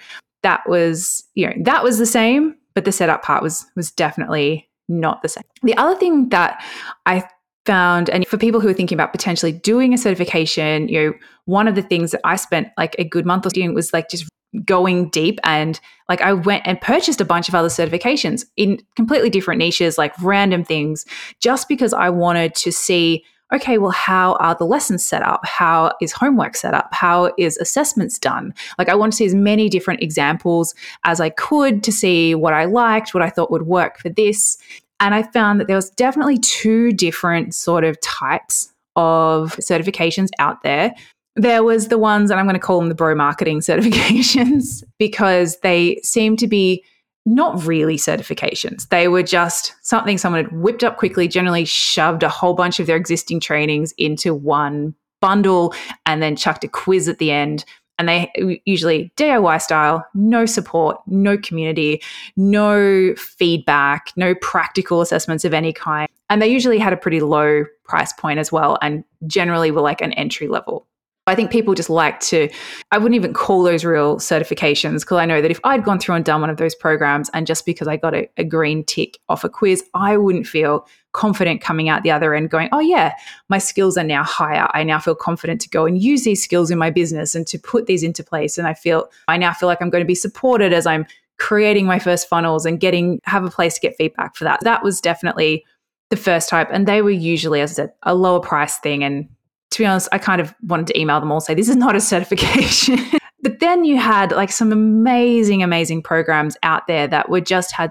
that 0.43 0.69
was, 0.69 1.23
you 1.35 1.47
know, 1.47 1.53
that 1.65 1.85
was 1.85 1.99
the 1.99 2.07
same, 2.07 2.57
but 2.75 2.85
the 2.85 2.93
setup 2.93 3.23
part 3.23 3.43
was 3.43 3.67
was 3.77 3.91
definitely 3.91 4.69
not 4.89 5.23
the 5.23 5.29
same. 5.29 5.45
The 5.63 5.77
other 5.77 5.95
thing 5.95 6.31
that 6.31 6.65
I 7.07 7.23
found 7.67 8.09
and 8.09 8.27
for 8.27 8.39
people 8.39 8.61
who 8.61 8.69
are 8.69 8.75
thinking 8.75 8.97
about 8.97 9.13
potentially 9.13 9.53
doing 9.53 9.93
a 9.93 9.99
certification, 9.99 10.89
you 10.89 11.05
know, 11.05 11.15
one 11.45 11.69
of 11.69 11.75
the 11.75 11.83
things 11.83 12.11
that 12.13 12.23
I 12.25 12.37
spent 12.37 12.69
like 12.79 12.97
a 12.99 13.05
good 13.05 13.27
month 13.27 13.47
or 13.47 13.51
doing 13.51 13.75
was 13.75 13.93
like 13.93 14.09
just 14.09 14.29
going 14.65 15.09
deep 15.11 15.39
and 15.45 15.79
like 16.09 16.21
I 16.23 16.33
went 16.33 16.67
and 16.67 16.81
purchased 16.81 17.21
a 17.21 17.25
bunch 17.25 17.49
of 17.49 17.55
other 17.55 17.69
certifications 17.69 18.45
in 18.57 18.81
completely 18.97 19.31
different 19.31 19.59
niches, 19.59 19.99
like 19.99 20.15
random 20.23 20.65
things, 20.65 21.05
just 21.41 21.69
because 21.69 21.93
I 21.93 22.11
wanted 22.11 22.55
to 22.57 22.73
see 22.73 23.25
okay, 23.53 23.79
well, 23.79 23.91
how 23.91 24.35
are 24.35 24.55
the 24.55 24.65
lessons 24.65 25.05
set 25.05 25.23
up? 25.23 25.45
How 25.45 25.93
is 26.01 26.13
homework 26.13 26.57
set 26.57 26.75
up? 26.75 26.89
How 26.93 27.33
is 27.39 27.57
assessments 27.59 28.19
done? 28.19 28.55
Like, 28.79 28.89
I 28.89 28.95
want 28.95 29.13
to 29.13 29.17
see 29.17 29.27
as 29.27 29.35
many 29.35 29.69
different 29.69 30.03
examples 30.03 30.75
as 31.05 31.21
I 31.21 31.31
could 31.31 31.83
to 31.85 31.93
see 31.93 32.35
what 32.35 32.53
I 32.53 32.65
liked, 32.65 33.15
what 33.15 33.23
I 33.23 33.31
thought 33.31 33.51
would 33.51 33.67
work 33.67 33.99
for 33.99 34.09
this. 34.09 34.59
And 35.01 35.15
I 35.15 35.23
found 35.23 35.61
that 35.61 35.67
there 35.67 35.77
was 35.77 35.91
definitely 35.91 36.39
two 36.39 36.93
different 36.93 37.55
sort 37.55 37.85
of 37.85 38.01
types 38.01 38.73
of 38.97 39.57
certifications 39.57 40.29
out 40.39 40.63
there. 40.63 40.95
There 41.37 41.63
was 41.63 41.89
the 41.89 41.99
ones, 41.99 42.31
and 42.31 42.39
I'm 42.39 42.47
going 42.47 42.55
to 42.55 42.61
call 42.61 42.81
them 42.81 42.89
the 42.89 42.95
bro 42.95 43.15
marketing 43.15 43.61
certifications 43.61 44.83
because 44.99 45.59
they 45.63 46.01
seem 46.03 46.37
to 46.37 46.47
be 46.47 46.85
not 47.27 47.65
really 47.67 47.97
certifications. 47.97 48.89
They 48.89 49.09
were 49.09 49.23
just 49.23 49.75
something 49.83 50.19
someone 50.19 50.45
had 50.45 50.53
whipped 50.53 50.85
up 50.85 50.97
quickly, 50.97 51.29
generally 51.29 51.65
shoved 51.65 52.23
a 52.23 52.29
whole 52.29 52.55
bunch 52.55 52.81
of 52.81 52.87
their 52.87 52.97
existing 52.97 53.41
trainings 53.41 53.93
into 53.99 54.35
one 54.35 54.95
bundle 55.21 55.75
and 56.07 56.23
then 56.23 56.37
chucked 56.37 56.65
a 56.65 56.69
quiz 56.69 57.09
at 57.09 57.19
the 57.19 57.31
end. 57.31 57.65
And 57.99 58.09
they 58.09 58.33
uh, 58.41 58.55
usually 58.65 59.13
DIY 59.19 59.61
style, 59.61 60.07
no 60.15 60.47
support, 60.47 60.97
no 61.07 61.37
community, 61.37 62.03
no 62.37 63.15
feedback, 63.17 64.13
no 64.17 64.35
practical 64.37 65.03
assessments 65.03 65.45
of 65.45 65.53
any 65.53 65.75
kind. 65.75 66.09
And 66.31 66.41
they 66.41 66.49
usually 66.49 66.79
had 66.79 66.95
a 66.95 66.97
pretty 66.97 67.21
low 67.21 67.65
price 67.85 68.15
point 68.15 68.39
as 68.39 68.51
well, 68.51 68.79
and 68.81 69.05
generally 69.27 69.71
were 69.71 69.83
like 69.83 70.01
an 70.01 70.15
entry 70.15 70.49
level. 70.49 70.87
I 71.27 71.35
think 71.35 71.51
people 71.51 71.75
just 71.75 71.91
like 71.91 72.19
to, 72.21 72.49
I 72.91 72.99
wouldn't 72.99 73.15
even 73.15 73.33
call 73.33 73.63
those 73.63 73.85
real 73.85 74.17
certifications 74.17 75.01
because 75.01 75.19
I 75.19 75.27
know 75.27 75.41
that 75.41 75.51
if 75.51 75.61
I'd 75.65 75.85
gone 75.85 76.01
through 76.01 76.17
and 76.17 76.25
done 76.25 76.41
one 76.41 76.51
of 76.51 76.57
those 76.57 76.75
programs 76.75 77.31
and 77.35 77.47
just 77.47 77.67
because 77.67 77.87
I 77.87 77.97
got 77.97 78.15
a, 78.15 78.29
a, 78.37 78.45
green 78.45 78.85
tick 78.85 79.19
off 79.29 79.45
a 79.45 79.49
quiz, 79.49 79.85
I 79.95 80.17
wouldn't 80.17 80.47
feel 80.47 80.89
confident 81.13 81.61
coming 81.61 81.89
out 81.89 82.03
the 82.03 82.11
other 82.11 82.35
end 82.35 82.51
going, 82.51 82.69
oh, 82.73 82.81
yeah, 82.81 83.15
my 83.49 83.59
skills 83.59 83.97
are 83.97 84.05
now 84.05 84.25
higher. 84.25 84.69
I 84.73 84.83
now 84.83 84.99
feel 84.99 85.15
confident 85.15 85.61
to 85.61 85.69
go 85.69 85.87
and 85.87 86.03
use 86.03 86.25
these 86.25 86.43
skills 86.43 86.71
in 86.71 86.79
my 86.79 86.91
business 86.91 87.35
and 87.35 87.47
to 87.49 87.59
put 87.59 87.87
these 87.87 88.03
into 88.03 88.25
place. 88.25 88.59
And 88.59 88.67
I 88.67 88.75
feel, 88.75 89.09
I 89.29 89.37
now 89.37 89.53
feel 89.53 89.69
like 89.69 89.83
I'm 89.83 89.91
going 89.91 90.03
to 90.03 90.09
be 90.09 90.15
supported 90.15 90.73
as 90.73 90.87
I'm 90.87 91.07
creating 91.39 91.87
my 91.87 91.99
first 91.99 92.29
funnels 92.29 92.67
and 92.67 92.81
getting, 92.81 93.21
have 93.25 93.45
a 93.45 93.51
place 93.51 93.75
to 93.75 93.81
get 93.81 93.97
feedback 93.97 94.37
for 94.37 94.45
that. 94.45 94.61
That 94.63 94.83
was 94.83 95.01
definitely 95.01 95.65
the 96.09 96.17
first 96.17 96.49
type. 96.49 96.69
And 96.73 96.89
they 96.89 97.03
were 97.03 97.11
usually, 97.11 97.61
as 97.61 97.73
I 97.73 97.75
said, 97.75 97.93
a 98.03 98.15
lower 98.15 98.41
price 98.41 98.79
thing 98.79 99.05
and 99.05 99.29
to 99.71 99.79
be 99.79 99.87
honest, 99.87 100.09
I 100.13 100.19
kind 100.19 100.41
of 100.41 100.55
wanted 100.63 100.89
to 100.89 100.99
email 100.99 101.21
them 101.21 101.31
all, 101.31 101.41
say, 101.41 101.55
this 101.55 101.69
is 101.69 101.77
not 101.77 101.97
a 101.97 102.01
certification. 102.13 102.99
but 103.43 103.61
then 103.61 103.85
you 103.85 103.99
had 103.99 104.33
like 104.33 104.53
some 104.53 104.73
amazing, 104.73 105.63
amazing 105.63 106.03
programs 106.03 106.57
out 106.63 106.87
there 106.87 107.07
that 107.09 107.29
were 107.29 107.41
just 107.41 107.73
had 107.73 107.91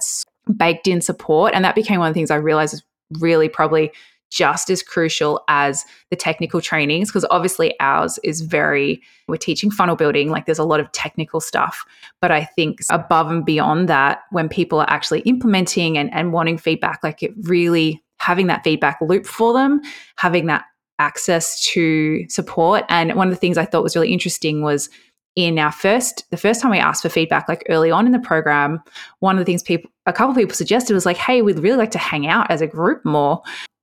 baked 0.57 0.88
in 0.88 1.01
support. 1.01 1.53
And 1.53 1.63
that 1.63 1.75
became 1.75 2.00
one 2.00 2.09
of 2.09 2.13
the 2.13 2.19
things 2.19 2.31
I 2.31 2.36
realized 2.36 2.74
is 2.74 2.83
really 3.19 3.50
probably 3.50 3.91
just 4.29 4.69
as 4.69 4.83
crucial 4.83 5.43
as 5.48 5.86
the 6.12 6.15
technical 6.15 6.62
trainings 6.62 7.09
because 7.09 7.25
obviously 7.31 7.77
ours 7.79 8.19
is 8.24 8.41
very 8.41 9.01
we're 9.27 9.38
teaching 9.38 9.71
funnel 9.71 9.95
building 9.95 10.29
like 10.29 10.45
there's 10.45 10.59
a 10.59 10.63
lot 10.63 10.79
of 10.79 10.91
technical 10.91 11.39
stuff 11.39 11.83
but 12.21 12.29
i 12.31 12.45
think 12.45 12.79
above 12.91 13.31
and 13.31 13.43
beyond 13.43 13.89
that 13.89 14.19
when 14.29 14.48
people 14.48 14.79
are 14.79 14.89
actually 14.89 15.21
implementing 15.21 15.98
and, 15.98 16.13
and 16.13 16.31
wanting 16.31 16.57
feedback 16.57 17.00
like 17.03 17.24
it 17.24 17.33
really 17.41 18.03
having 18.19 18.48
that 18.48 18.63
feedback 18.63 19.00
loop 19.01 19.25
for 19.25 19.51
them 19.53 19.81
having 20.15 20.45
that 20.45 20.65
access 21.00 21.65
to 21.68 22.27
support. 22.29 22.84
And 22.89 23.15
one 23.15 23.27
of 23.27 23.34
the 23.34 23.39
things 23.39 23.58
I 23.58 23.65
thought 23.65 23.84
was 23.84 23.96
really 23.96 24.13
interesting 24.13 24.62
was 24.62 24.89
in 25.36 25.58
our 25.58 25.72
first 25.72 26.29
the 26.32 26.38
first 26.38 26.62
time 26.62 26.72
we 26.72 26.79
asked 26.79 27.01
for 27.01 27.10
feedback 27.10 27.48
like 27.48 27.63
early 27.70 27.91
on 27.91 28.06
in 28.06 28.12
the 28.12 28.20
program 28.20 28.82
one 29.20 29.36
of 29.36 29.39
the 29.39 29.46
things 29.46 29.62
people 29.62 29.89
a 30.06 30.12
couple 30.12 30.32
of 30.32 30.38
people 30.38 30.56
suggested 30.56 30.94
was 30.94 31.06
like 31.06 31.18
hey 31.18 31.41
we'd 31.41 31.60
really 31.60 31.77
like 31.77 31.91
to 31.91 32.00
hang 32.00 32.27
out 32.27 32.50
as 32.50 32.62
a 32.62 32.68
group 32.68 33.03
more. 33.06 33.41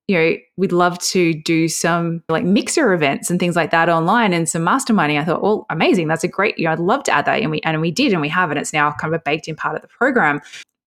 You 0.08 0.16
know 0.18 0.37
we'd 0.56 0.73
love 0.73 0.99
to 1.00 1.35
do 1.35 1.68
some 1.68 2.23
like 2.28 2.44
mixer 2.44 2.92
events 2.92 3.30
and 3.30 3.40
things 3.40 3.56
like 3.56 3.70
that 3.70 3.88
online 3.88 4.32
and 4.32 4.49
some 4.49 4.62
masterminding. 4.62 5.20
I 5.20 5.25
thought 5.25 5.42
well 5.42 5.66
amazing. 5.70 6.08
That's 6.08 6.25
a 6.25 6.28
great 6.28 6.58
you 6.58 6.64
know 6.64 6.73
i'd 6.73 6.78
love 6.78 7.04
to 7.04 7.12
add 7.12 7.25
that. 7.25 7.40
And 7.40 7.50
we 7.50 7.61
and 7.62 7.80
we 7.80 7.90
did 7.90 8.12
and 8.12 8.20
we 8.20 8.28
have 8.28 8.50
and 8.50 8.58
it's 8.58 8.73
now 8.73 8.92
kind 8.92 9.14
of 9.14 9.20
a 9.20 9.23
baked 9.25 9.49
in 9.49 9.56
part 9.56 9.76
of 9.76 9.82
the 9.82 9.88
program. 9.88 10.40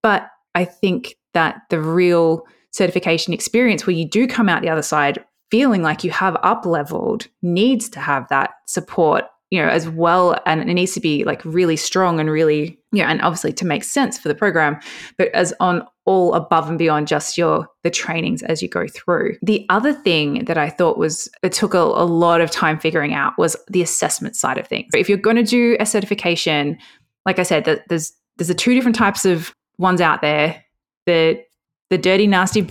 But 0.04 0.30
i 0.56 0.66
think 0.66 1.16
that 1.34 1.62
the 1.70 1.82
real 1.82 2.46
certification 2.72 3.34
experience 3.34 3.88
where 3.88 3.96
you 3.96 4.06
do 4.08 4.28
come 4.28 4.48
out 4.50 4.62
the 4.62 4.70
other 4.70 4.82
side 4.82 5.24
feeling 5.52 5.82
like 5.82 6.04
you 6.04 6.12
have 6.12 6.38
up 6.44 6.66
leveled 6.66 7.28
needs 7.42 7.90
to 7.90 8.00
have 8.00 8.28
that 8.30 8.52
support 8.66 9.26
you 9.50 9.62
know 9.62 9.68
as 9.68 9.90
well 9.90 10.40
and 10.46 10.62
it 10.62 10.74
needs 10.74 10.94
to 10.94 11.00
be 11.00 11.24
like 11.24 11.44
really 11.44 11.76
strong 11.76 12.20
and 12.20 12.30
really 12.30 12.80
you 12.92 13.02
know 13.02 13.10
and 13.10 13.22
obviously 13.22 13.52
to 13.52 13.66
make 13.66 13.84
sense 13.84 14.18
for 14.18 14.28
the 14.28 14.36
program 14.36 14.80
but 15.18 15.30
as 15.30 15.54
on 15.60 15.86
all 16.06 16.34
above 16.34 16.68
and 16.68 16.80
beyond 16.80 17.08
just 17.08 17.38
your 17.38 17.68
the 17.84 17.90
trainings 17.92 18.42
as 18.42 18.64
you 18.64 18.68
go 18.68 18.88
through. 18.88 19.36
The 19.44 19.64
other 19.70 19.94
thing 19.94 20.46
that 20.46 20.58
i 20.58 20.70
thought 20.70 20.98
was 20.98 21.30
it 21.44 21.54
took 21.54 21.74
a, 21.74 21.78
a 21.78 22.06
lot 22.06 22.42
of 22.42 22.50
time 22.50 22.80
figuring 22.80 23.14
out 23.14 23.38
was 23.38 23.56
the 23.70 23.84
assessment 23.84 24.36
side 24.36 24.58
of 24.58 24.68
things. 24.68 24.90
If 24.96 25.08
you're 25.08 25.20
going 25.20 25.36
to 25.36 25.44
do 25.44 25.78
a 25.80 25.86
certification 25.86 26.78
like 27.26 27.40
i 27.40 27.44
said 27.44 27.66
that 27.66 27.88
there's 27.90 28.12
there's 28.38 28.50
a 28.50 28.56
two 28.56 28.74
different 28.74 28.96
types 28.96 29.26
of 29.26 29.54
ones 29.78 30.02
out 30.02 30.22
there 30.22 30.64
the 31.06 31.42
the 31.90 31.98
dirty 31.98 32.28
nasty 32.28 32.68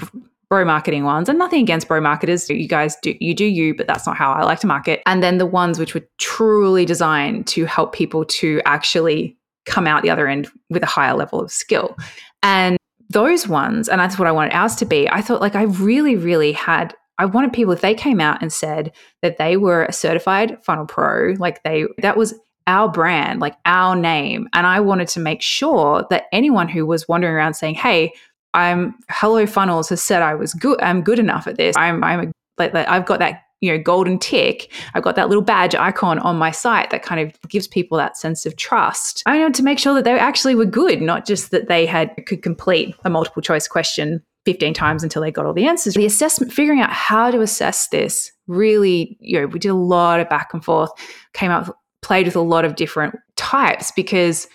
bro 0.50 0.64
marketing 0.64 1.05
ones. 1.05 1.28
And 1.28 1.38
nothing 1.38 1.62
against 1.62 1.88
bro 1.88 2.00
marketers. 2.00 2.49
You 2.49 2.69
guys 2.69 2.97
do 3.02 3.14
you 3.21 3.35
do 3.35 3.45
you 3.45 3.75
but 3.75 3.87
that's 3.87 4.07
not 4.07 4.17
how 4.17 4.33
i 4.33 4.45
like 4.45 4.61
to 4.61 4.67
market. 4.67 5.02
And 5.07 5.23
then 5.23 5.38
the 5.38 5.47
ones 5.47 5.78
which 5.78 5.95
were 5.95 6.07
truly 6.19 6.85
designed 6.85 7.47
to 7.49 7.64
help 7.64 7.93
people 7.93 8.25
to 8.25 8.61
actually 8.64 9.37
come 9.67 9.87
out 9.87 10.02
the 10.02 10.11
other 10.11 10.26
end 10.26 10.49
with 10.71 10.83
a 10.83 10.87
higher 10.87 11.14
level 11.14 11.40
of 11.40 11.50
skill. 11.50 11.97
And 12.43 12.78
those 13.11 13.49
ones 13.49 13.88
and 13.88 13.99
that's 13.99 14.19
what 14.19 14.28
i 14.28 14.31
wanted 14.31 14.52
ours 14.52 14.76
to 14.76 14.85
be 14.85 15.09
i 15.09 15.23
thought 15.23 15.40
like 15.40 15.55
i 15.55 15.62
really 15.62 16.14
really 16.14 16.52
had 16.52 16.95
I 17.19 17.25
wanted 17.25 17.52
people 17.52 17.73
if 17.73 17.81
they 17.81 17.95
came 17.95 18.21
out 18.21 18.40
and 18.40 18.52
said 18.52 18.93
that 19.23 19.38
they 19.38 19.57
were 19.57 19.85
a 19.85 19.93
certified 19.93 20.62
funnel 20.62 20.87
pro, 20.87 21.35
like 21.38 21.62
they 21.64 21.87
that 21.99 22.17
was 22.17 22.35
our 22.69 22.88
brand, 22.88 23.40
like 23.40 23.57
our 23.64 23.97
name. 23.97 24.49
And 24.52 24.67
I 24.67 24.81
wanted 24.81 25.09
to 25.09 25.21
make 25.21 25.43
sure 25.43 26.07
that 26.11 26.26
anyone 26.33 26.69
who 26.69 26.87
was 26.87 27.09
wandering 27.09 27.35
around 27.35 27.55
saying, 27.55 27.75
Hey, 27.75 28.12
I'm 28.55 28.95
Hello 29.11 29.47
Funnels 29.47 29.88
has 29.90 30.02
said 30.02 30.23
I 30.23 30.35
was 30.35 30.55
good. 30.55 30.81
I'm 30.81 31.02
good 31.02 31.19
enough 31.19 31.47
at 31.47 31.57
this. 31.57 31.76
I'm 31.76 32.02
I'm 32.02 32.21
a, 32.21 32.33
like, 32.59 32.75
like 32.75 32.88
I've 32.88 33.07
got 33.07 33.19
that 33.19 33.43
you 33.61 33.71
know 33.71 33.83
golden 33.83 34.19
tick. 34.19 34.73
I've 34.95 35.02
got 35.02 35.17
that 35.17 35.28
little 35.28 35.43
badge 35.43 35.75
icon 35.75 36.19
on 36.21 36.37
my 36.37 36.50
site 36.50 36.90
that 36.90 37.02
kind 37.02 37.21
of 37.21 37.50
gives 37.50 37.67
people 37.67 37.99
that 37.99 38.17
sense 38.17 38.47
of 38.47 38.57
trust. 38.57 39.23
I 39.26 39.38
know 39.38 39.50
to 39.50 39.62
make 39.62 39.78
sure 39.78 39.95
that 39.95 40.05
they 40.05 40.19
actually 40.19 40.55
were 40.55 40.64
good, 40.64 41.02
not 41.02 41.26
just 41.26 41.50
that 41.50 41.69
they 41.69 41.87
had 41.87 42.14
could 42.26 42.43
complete 42.43 42.95
a 43.05 43.11
multiple 43.11 43.43
choice 43.43 43.69
question 43.69 44.23
15 44.45 44.73
times 44.73 45.02
until 45.02 45.21
they 45.21 45.31
got 45.31 45.45
all 45.45 45.52
the 45.52 45.67
answers. 45.67 45.95
The 45.95 46.07
assessment, 46.07 46.52
figuring 46.52 46.81
out 46.81 46.90
how 46.90 47.31
to 47.31 47.40
assess 47.40 47.88
this, 47.88 48.33
really, 48.47 49.19
you 49.21 49.38
know, 49.38 49.47
we 49.47 49.59
did 49.59 49.69
a 49.69 49.75
lot 49.75 50.21
of 50.21 50.28
back 50.31 50.55
and 50.55 50.64
forth, 50.64 50.90
came 51.35 51.50
up, 51.50 51.78
played 52.00 52.26
with 52.26 52.37
a 52.37 52.40
lot 52.40 52.64
of 52.64 52.75
different 52.75 53.14
types 53.37 53.93
because 53.93 54.49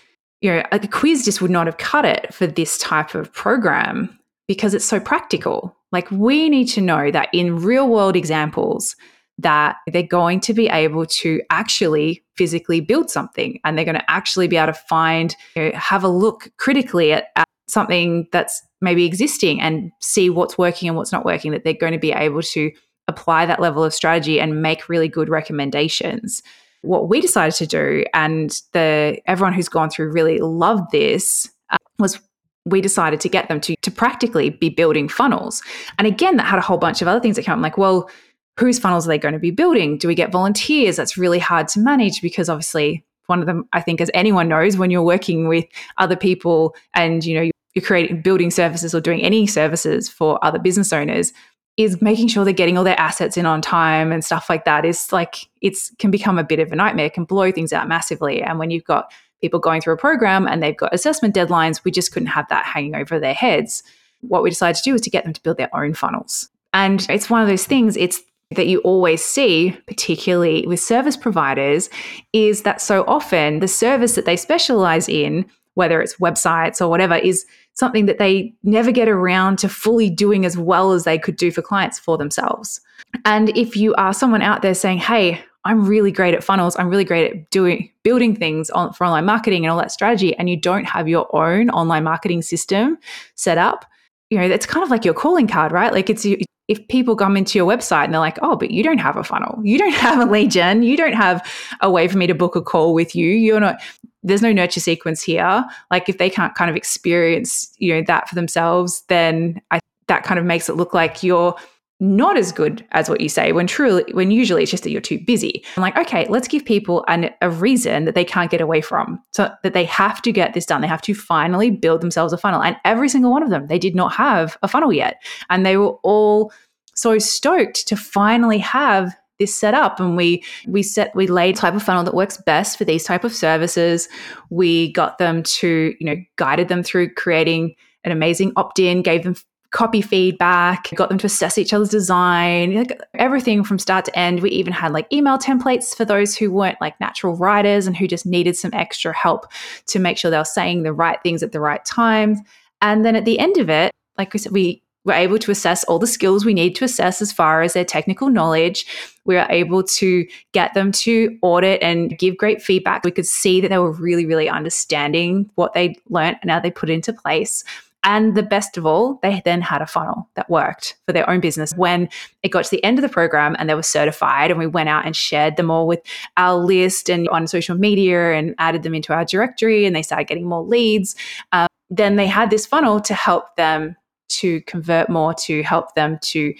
you 0.44 0.50
know, 0.50 0.62
a 0.72 0.86
quiz 0.86 1.24
just 1.24 1.40
would 1.40 1.50
not 1.50 1.66
have 1.66 1.78
cut 1.78 2.04
it 2.04 2.34
for 2.34 2.46
this 2.46 2.76
type 2.76 3.14
of 3.14 3.32
program 3.32 4.18
because 4.46 4.74
it's 4.74 4.84
so 4.84 5.00
practical. 5.00 5.74
Like 5.90 6.10
we 6.10 6.50
need 6.50 6.66
to 6.66 6.82
know 6.82 7.10
that 7.10 7.30
in 7.32 7.62
real 7.62 7.88
world 7.88 8.14
examples, 8.14 8.94
that 9.38 9.76
they're 9.86 10.02
going 10.02 10.40
to 10.40 10.52
be 10.52 10.68
able 10.68 11.06
to 11.06 11.40
actually 11.48 12.22
physically 12.36 12.82
build 12.82 13.08
something 13.08 13.58
and 13.64 13.78
they're 13.78 13.86
going 13.86 13.94
to 13.96 14.10
actually 14.10 14.46
be 14.46 14.58
able 14.58 14.74
to 14.74 14.78
find, 14.80 15.34
you 15.56 15.62
know, 15.62 15.78
have 15.78 16.04
a 16.04 16.08
look 16.08 16.50
critically 16.58 17.14
at, 17.14 17.28
at 17.36 17.46
something 17.66 18.28
that's 18.30 18.60
maybe 18.82 19.06
existing 19.06 19.62
and 19.62 19.90
see 20.02 20.28
what's 20.28 20.58
working 20.58 20.88
and 20.88 20.96
what's 20.98 21.10
not 21.10 21.24
working, 21.24 21.52
that 21.52 21.64
they're 21.64 21.72
going 21.72 21.94
to 21.94 21.98
be 21.98 22.12
able 22.12 22.42
to 22.42 22.70
apply 23.08 23.46
that 23.46 23.60
level 23.60 23.82
of 23.82 23.94
strategy 23.94 24.38
and 24.38 24.60
make 24.60 24.90
really 24.90 25.08
good 25.08 25.30
recommendations. 25.30 26.42
What 26.84 27.08
we 27.08 27.20
decided 27.20 27.54
to 27.56 27.66
do, 27.66 28.04
and 28.14 28.50
the 28.72 29.18
everyone 29.26 29.52
who's 29.52 29.68
gone 29.68 29.90
through 29.90 30.12
really 30.12 30.38
loved 30.38 30.90
this, 30.92 31.50
uh, 31.70 31.76
was 31.98 32.20
we 32.66 32.80
decided 32.80 33.20
to 33.20 33.28
get 33.28 33.48
them 33.48 33.60
to 33.62 33.74
to 33.82 33.90
practically 33.90 34.50
be 34.50 34.68
building 34.68 35.08
funnels. 35.08 35.62
And 35.98 36.06
again, 36.06 36.36
that 36.36 36.46
had 36.46 36.58
a 36.58 36.62
whole 36.62 36.78
bunch 36.78 37.02
of 37.02 37.08
other 37.08 37.20
things 37.20 37.36
that 37.36 37.42
came 37.42 37.52
up. 37.52 37.56
I'm 37.56 37.62
like, 37.62 37.78
well, 37.78 38.10
whose 38.58 38.78
funnels 38.78 39.06
are 39.06 39.08
they 39.08 39.18
going 39.18 39.34
to 39.34 39.40
be 39.40 39.50
building? 39.50 39.98
Do 39.98 40.08
we 40.08 40.14
get 40.14 40.32
volunteers? 40.32 40.96
That's 40.96 41.16
really 41.16 41.38
hard 41.38 41.68
to 41.68 41.80
manage 41.80 42.22
because 42.22 42.48
obviously 42.48 43.04
one 43.26 43.40
of 43.40 43.46
them, 43.46 43.66
I 43.72 43.80
think, 43.80 44.00
as 44.00 44.10
anyone 44.14 44.48
knows, 44.48 44.76
when 44.76 44.90
you're 44.90 45.02
working 45.02 45.48
with 45.48 45.64
other 45.98 46.16
people 46.16 46.74
and 46.92 47.24
you 47.24 47.34
know 47.34 47.50
you're 47.74 47.84
creating 47.84 48.22
building 48.22 48.50
services 48.50 48.94
or 48.94 49.00
doing 49.00 49.20
any 49.22 49.46
services 49.46 50.08
for 50.08 50.42
other 50.44 50.58
business 50.58 50.92
owners, 50.92 51.32
is 51.76 52.00
making 52.00 52.28
sure 52.28 52.44
they're 52.44 52.54
getting 52.54 52.78
all 52.78 52.84
their 52.84 52.98
assets 53.00 53.36
in 53.36 53.46
on 53.46 53.60
time 53.60 54.12
and 54.12 54.24
stuff 54.24 54.48
like 54.48 54.64
that 54.64 54.84
is 54.84 55.12
like 55.12 55.48
it's 55.60 55.90
can 55.98 56.10
become 56.10 56.38
a 56.38 56.44
bit 56.44 56.60
of 56.60 56.70
a 56.70 56.76
nightmare, 56.76 57.10
can 57.10 57.24
blow 57.24 57.50
things 57.50 57.72
out 57.72 57.88
massively. 57.88 58.42
And 58.42 58.58
when 58.58 58.70
you've 58.70 58.84
got 58.84 59.12
people 59.40 59.58
going 59.60 59.80
through 59.80 59.94
a 59.94 59.98
program 59.98 60.46
and 60.46 60.62
they've 60.62 60.76
got 60.76 60.94
assessment 60.94 61.34
deadlines, 61.34 61.84
we 61.84 61.90
just 61.90 62.12
couldn't 62.12 62.28
have 62.28 62.48
that 62.48 62.64
hanging 62.64 62.94
over 62.94 63.18
their 63.18 63.34
heads. 63.34 63.82
What 64.20 64.42
we 64.42 64.50
decided 64.50 64.76
to 64.78 64.82
do 64.84 64.92
was 64.92 65.02
to 65.02 65.10
get 65.10 65.24
them 65.24 65.32
to 65.32 65.42
build 65.42 65.56
their 65.56 65.74
own 65.76 65.94
funnels. 65.94 66.48
And 66.72 67.06
it's 67.10 67.28
one 67.28 67.42
of 67.42 67.48
those 67.48 67.66
things, 67.66 67.96
it's 67.96 68.22
that 68.50 68.68
you 68.68 68.78
always 68.80 69.22
see, 69.24 69.76
particularly 69.86 70.66
with 70.66 70.80
service 70.80 71.16
providers, 71.16 71.90
is 72.32 72.62
that 72.62 72.80
so 72.80 73.04
often 73.06 73.60
the 73.60 73.68
service 73.68 74.14
that 74.14 74.26
they 74.26 74.36
specialize 74.36 75.08
in, 75.08 75.44
whether 75.74 76.00
it's 76.00 76.16
websites 76.16 76.80
or 76.80 76.88
whatever, 76.88 77.16
is 77.16 77.46
something 77.74 78.06
that 78.06 78.18
they 78.18 78.54
never 78.62 78.90
get 78.90 79.08
around 79.08 79.58
to 79.58 79.68
fully 79.68 80.08
doing 80.08 80.44
as 80.44 80.56
well 80.56 80.92
as 80.92 81.04
they 81.04 81.18
could 81.18 81.36
do 81.36 81.50
for 81.50 81.62
clients 81.62 81.98
for 81.98 82.16
themselves. 82.16 82.80
And 83.24 83.56
if 83.56 83.76
you 83.76 83.94
are 83.94 84.12
someone 84.12 84.42
out 84.42 84.62
there 84.62 84.74
saying, 84.74 84.98
hey, 84.98 85.44
I'm 85.64 85.86
really 85.86 86.12
great 86.12 86.34
at 86.34 86.44
funnels, 86.44 86.76
I'm 86.78 86.88
really 86.88 87.04
great 87.04 87.32
at 87.32 87.50
doing 87.50 87.90
building 88.02 88.36
things 88.36 88.70
on, 88.70 88.92
for 88.92 89.04
online 89.06 89.24
marketing 89.24 89.64
and 89.64 89.72
all 89.72 89.78
that 89.78 89.90
strategy, 89.90 90.36
and 90.36 90.48
you 90.50 90.56
don't 90.56 90.84
have 90.84 91.08
your 91.08 91.34
own 91.34 91.70
online 91.70 92.04
marketing 92.04 92.42
system 92.42 92.98
set 93.34 93.56
up, 93.56 93.86
you 94.30 94.38
know, 94.38 94.44
it's 94.44 94.66
kind 94.66 94.82
of 94.82 94.90
like 94.90 95.04
your 95.04 95.14
calling 95.14 95.46
card, 95.46 95.72
right? 95.72 95.92
Like 95.92 96.10
it's 96.10 96.26
if 96.68 96.88
people 96.88 97.14
come 97.14 97.36
into 97.36 97.58
your 97.58 97.66
website 97.70 98.04
and 98.04 98.14
they're 98.14 98.20
like, 98.20 98.38
oh, 98.42 98.56
but 98.56 98.70
you 98.70 98.82
don't 98.82 98.98
have 98.98 99.16
a 99.16 99.24
funnel, 99.24 99.58
you 99.62 99.78
don't 99.78 99.94
have 99.94 100.20
a 100.20 100.30
lead 100.30 100.50
gen, 100.50 100.82
you 100.82 100.96
don't 100.96 101.14
have 101.14 101.46
a 101.80 101.90
way 101.90 102.08
for 102.08 102.18
me 102.18 102.26
to 102.26 102.34
book 102.34 102.56
a 102.56 102.62
call 102.62 102.94
with 102.94 103.14
you, 103.14 103.30
you're 103.30 103.60
not, 103.60 103.80
there's 104.24 104.42
no 104.42 104.52
nurture 104.52 104.80
sequence 104.80 105.22
here. 105.22 105.64
Like 105.90 106.08
if 106.08 106.18
they 106.18 106.30
can't 106.30 106.54
kind 106.54 106.70
of 106.70 106.76
experience, 106.76 107.72
you 107.78 107.94
know, 107.94 108.02
that 108.06 108.28
for 108.28 108.34
themselves, 108.34 109.04
then 109.08 109.60
I, 109.70 109.80
that 110.08 110.24
kind 110.24 110.40
of 110.40 110.46
makes 110.46 110.68
it 110.68 110.74
look 110.74 110.94
like 110.94 111.22
you're 111.22 111.54
not 112.00 112.36
as 112.36 112.50
good 112.50 112.84
as 112.90 113.08
what 113.08 113.20
you 113.20 113.28
say 113.28 113.52
when 113.52 113.68
truly 113.68 114.04
when 114.12 114.30
usually 114.30 114.62
it's 114.62 114.70
just 114.70 114.82
that 114.82 114.90
you're 114.90 115.00
too 115.00 115.18
busy. 115.24 115.64
I'm 115.76 115.80
like 115.80 115.96
okay 115.96 116.26
let's 116.28 116.48
give 116.48 116.64
people 116.64 117.04
an, 117.06 117.30
a 117.40 117.48
reason 117.48 118.04
that 118.04 118.16
they 118.16 118.24
can't 118.24 118.50
get 118.50 118.60
away 118.60 118.80
from. 118.80 119.22
So 119.32 119.50
that 119.62 119.74
they 119.74 119.84
have 119.84 120.20
to 120.22 120.32
get 120.32 120.54
this 120.54 120.66
done. 120.66 120.80
They 120.80 120.88
have 120.88 121.02
to 121.02 121.14
finally 121.14 121.70
build 121.70 122.00
themselves 122.00 122.32
a 122.32 122.36
funnel. 122.36 122.62
And 122.62 122.76
every 122.84 123.08
single 123.08 123.30
one 123.30 123.42
of 123.42 123.50
them 123.50 123.68
they 123.68 123.78
did 123.78 123.94
not 123.94 124.12
have 124.12 124.58
a 124.62 124.68
funnel 124.68 124.92
yet. 124.92 125.22
And 125.50 125.64
they 125.64 125.76
were 125.76 125.94
all 126.02 126.52
so 126.96 127.18
stoked 127.18 127.86
to 127.88 127.96
finally 127.96 128.58
have 128.58 129.14
this 129.38 129.54
set 129.54 129.74
up 129.74 129.98
and 130.00 130.16
we 130.16 130.42
we 130.66 130.82
set 130.82 131.14
we 131.14 131.26
laid 131.26 131.56
type 131.56 131.74
of 131.74 131.82
funnel 131.82 132.04
that 132.04 132.14
works 132.14 132.36
best 132.36 132.78
for 132.78 132.84
these 132.84 133.04
type 133.04 133.24
of 133.24 133.34
services 133.34 134.08
we 134.50 134.92
got 134.92 135.18
them 135.18 135.42
to 135.42 135.94
you 135.98 136.06
know 136.06 136.16
guided 136.36 136.68
them 136.68 136.82
through 136.82 137.12
creating 137.14 137.74
an 138.04 138.12
amazing 138.12 138.52
opt-in 138.56 139.02
gave 139.02 139.24
them 139.24 139.34
copy 139.74 140.00
feedback, 140.00 140.88
got 140.94 141.08
them 141.08 141.18
to 141.18 141.26
assess 141.26 141.58
each 141.58 141.74
other's 141.74 141.88
design, 141.88 142.74
like 142.76 142.96
everything 143.14 143.64
from 143.64 143.76
start 143.76 144.04
to 144.04 144.16
end. 144.16 144.40
We 144.40 144.50
even 144.50 144.72
had 144.72 144.92
like 144.92 145.12
email 145.12 145.36
templates 145.36 145.96
for 145.96 146.04
those 146.04 146.36
who 146.36 146.52
weren't 146.52 146.80
like 146.80 146.98
natural 147.00 147.36
writers 147.36 147.88
and 147.88 147.96
who 147.96 148.06
just 148.06 148.24
needed 148.24 148.56
some 148.56 148.70
extra 148.72 149.12
help 149.12 149.46
to 149.86 149.98
make 149.98 150.16
sure 150.16 150.30
they 150.30 150.38
were 150.38 150.44
saying 150.44 150.84
the 150.84 150.92
right 150.92 151.20
things 151.24 151.42
at 151.42 151.50
the 151.50 151.58
right 151.58 151.84
time. 151.84 152.36
And 152.80 153.04
then 153.04 153.16
at 153.16 153.24
the 153.24 153.40
end 153.40 153.56
of 153.56 153.68
it, 153.68 153.90
like 154.16 154.32
we 154.32 154.38
said, 154.38 154.52
we 154.52 154.83
were 155.04 155.12
able 155.12 155.38
to 155.38 155.50
assess 155.50 155.84
all 155.84 155.98
the 155.98 156.06
skills 156.06 156.44
we 156.44 156.54
need 156.54 156.74
to 156.76 156.84
assess 156.84 157.20
as 157.20 157.32
far 157.32 157.62
as 157.62 157.74
their 157.74 157.84
technical 157.84 158.30
knowledge. 158.30 158.86
We 159.24 159.34
were 159.34 159.46
able 159.50 159.82
to 159.82 160.26
get 160.52 160.74
them 160.74 160.92
to 160.92 161.38
audit 161.42 161.82
and 161.82 162.18
give 162.18 162.36
great 162.36 162.62
feedback. 162.62 163.04
We 163.04 163.10
could 163.10 163.26
see 163.26 163.60
that 163.60 163.68
they 163.68 163.78
were 163.78 163.92
really, 163.92 164.26
really 164.26 164.48
understanding 164.48 165.50
what 165.54 165.74
they 165.74 165.96
learned 166.08 166.38
and 166.42 166.50
how 166.50 166.60
they 166.60 166.70
put 166.70 166.90
it 166.90 166.94
into 166.94 167.12
place. 167.12 167.64
And 168.06 168.34
the 168.34 168.42
best 168.42 168.76
of 168.76 168.84
all, 168.84 169.18
they 169.22 169.40
then 169.46 169.62
had 169.62 169.80
a 169.80 169.86
funnel 169.86 170.28
that 170.34 170.50
worked 170.50 170.94
for 171.06 171.14
their 171.14 171.28
own 171.28 171.40
business. 171.40 171.72
When 171.74 172.10
it 172.42 172.50
got 172.50 172.66
to 172.66 172.70
the 172.70 172.84
end 172.84 172.98
of 172.98 173.02
the 173.02 173.08
program 173.08 173.56
and 173.58 173.68
they 173.68 173.74
were 173.74 173.82
certified, 173.82 174.50
and 174.50 174.60
we 174.60 174.66
went 174.66 174.90
out 174.90 175.06
and 175.06 175.16
shared 175.16 175.56
them 175.56 175.70
all 175.70 175.86
with 175.86 176.00
our 176.36 176.54
list 176.54 177.08
and 177.08 177.26
on 177.30 177.46
social 177.46 177.76
media 177.76 178.34
and 178.34 178.54
added 178.58 178.82
them 178.82 178.94
into 178.94 179.14
our 179.14 179.24
directory, 179.24 179.86
and 179.86 179.96
they 179.96 180.02
started 180.02 180.28
getting 180.28 180.46
more 180.46 180.62
leads. 180.62 181.16
Um, 181.52 181.66
then 181.88 182.16
they 182.16 182.26
had 182.26 182.50
this 182.50 182.66
funnel 182.66 183.00
to 183.00 183.14
help 183.14 183.56
them 183.56 183.96
to 184.28 184.60
convert 184.62 185.08
more, 185.08 185.34
to 185.34 185.62
help 185.62 185.94
them 185.94 186.18
to 186.22 186.54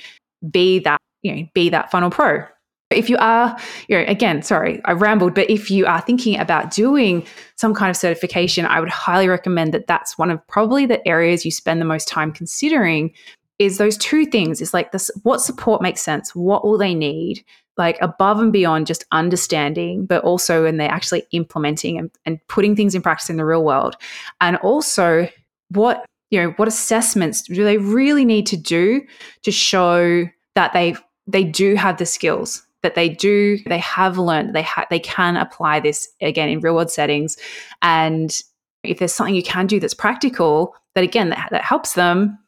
be 0.50 0.78
that, 0.80 1.00
you 1.22 1.34
know, 1.34 1.48
be 1.54 1.68
that 1.70 1.90
funnel 1.90 2.10
pro. 2.10 2.44
If 2.90 3.08
you 3.10 3.16
are, 3.16 3.56
you 3.88 3.98
know, 3.98 4.04
again, 4.06 4.42
sorry, 4.42 4.80
I 4.84 4.92
rambled, 4.92 5.34
but 5.34 5.50
if 5.50 5.70
you 5.70 5.86
are 5.86 6.00
thinking 6.00 6.38
about 6.38 6.70
doing 6.70 7.26
some 7.56 7.74
kind 7.74 7.90
of 7.90 7.96
certification, 7.96 8.66
I 8.66 8.78
would 8.78 8.90
highly 8.90 9.26
recommend 9.26 9.74
that 9.74 9.86
that's 9.86 10.18
one 10.18 10.30
of 10.30 10.46
probably 10.46 10.86
the 10.86 11.06
areas 11.08 11.44
you 11.44 11.50
spend 11.50 11.80
the 11.80 11.86
most 11.86 12.06
time 12.06 12.30
considering 12.30 13.12
is 13.58 13.78
those 13.78 13.96
two 13.96 14.26
things. 14.26 14.60
Is 14.60 14.74
like 14.74 14.92
this 14.92 15.10
what 15.22 15.40
support 15.40 15.80
makes 15.80 16.02
sense 16.02 16.34
what 16.34 16.64
will 16.64 16.78
they 16.78 16.94
need 16.94 17.44
like 17.76 17.98
above 18.00 18.38
and 18.38 18.52
beyond 18.52 18.86
just 18.86 19.04
understanding 19.12 20.06
but 20.06 20.22
also 20.22 20.64
when 20.64 20.76
they're 20.76 20.90
actually 20.90 21.24
implementing 21.32 21.98
and, 21.98 22.10
and 22.24 22.38
putting 22.48 22.76
things 22.76 22.94
in 22.94 23.02
practice 23.02 23.30
in 23.30 23.36
the 23.36 23.44
real 23.44 23.64
world. 23.64 23.96
And 24.40 24.56
also 24.58 25.28
what 25.70 26.04
you 26.30 26.42
know 26.42 26.50
what 26.56 26.68
assessments 26.68 27.42
do 27.42 27.64
they 27.64 27.78
really 27.78 28.24
need 28.24 28.46
to 28.46 28.56
do 28.56 29.02
to 29.42 29.50
show 29.50 30.26
that 30.54 30.72
they 30.72 30.96
they 31.26 31.44
do 31.44 31.74
have 31.74 31.98
the 31.98 32.06
skills 32.06 32.66
that 32.84 32.94
they 32.94 33.08
do 33.08 33.58
they 33.66 33.78
have 33.78 34.18
learned 34.18 34.54
they 34.54 34.62
ha- 34.62 34.86
they 34.90 35.00
can 35.00 35.36
apply 35.36 35.80
this 35.80 36.06
again 36.20 36.48
in 36.48 36.60
real 36.60 36.74
world 36.74 36.90
settings. 36.90 37.36
And 37.82 38.36
if 38.84 38.98
there's 38.98 39.14
something 39.14 39.34
you 39.34 39.42
can 39.42 39.66
do 39.66 39.80
that's 39.80 39.94
practical 39.94 40.76
that 40.94 41.02
again 41.02 41.30
that, 41.30 41.48
that 41.50 41.64
helps 41.64 41.94
them 41.94 42.38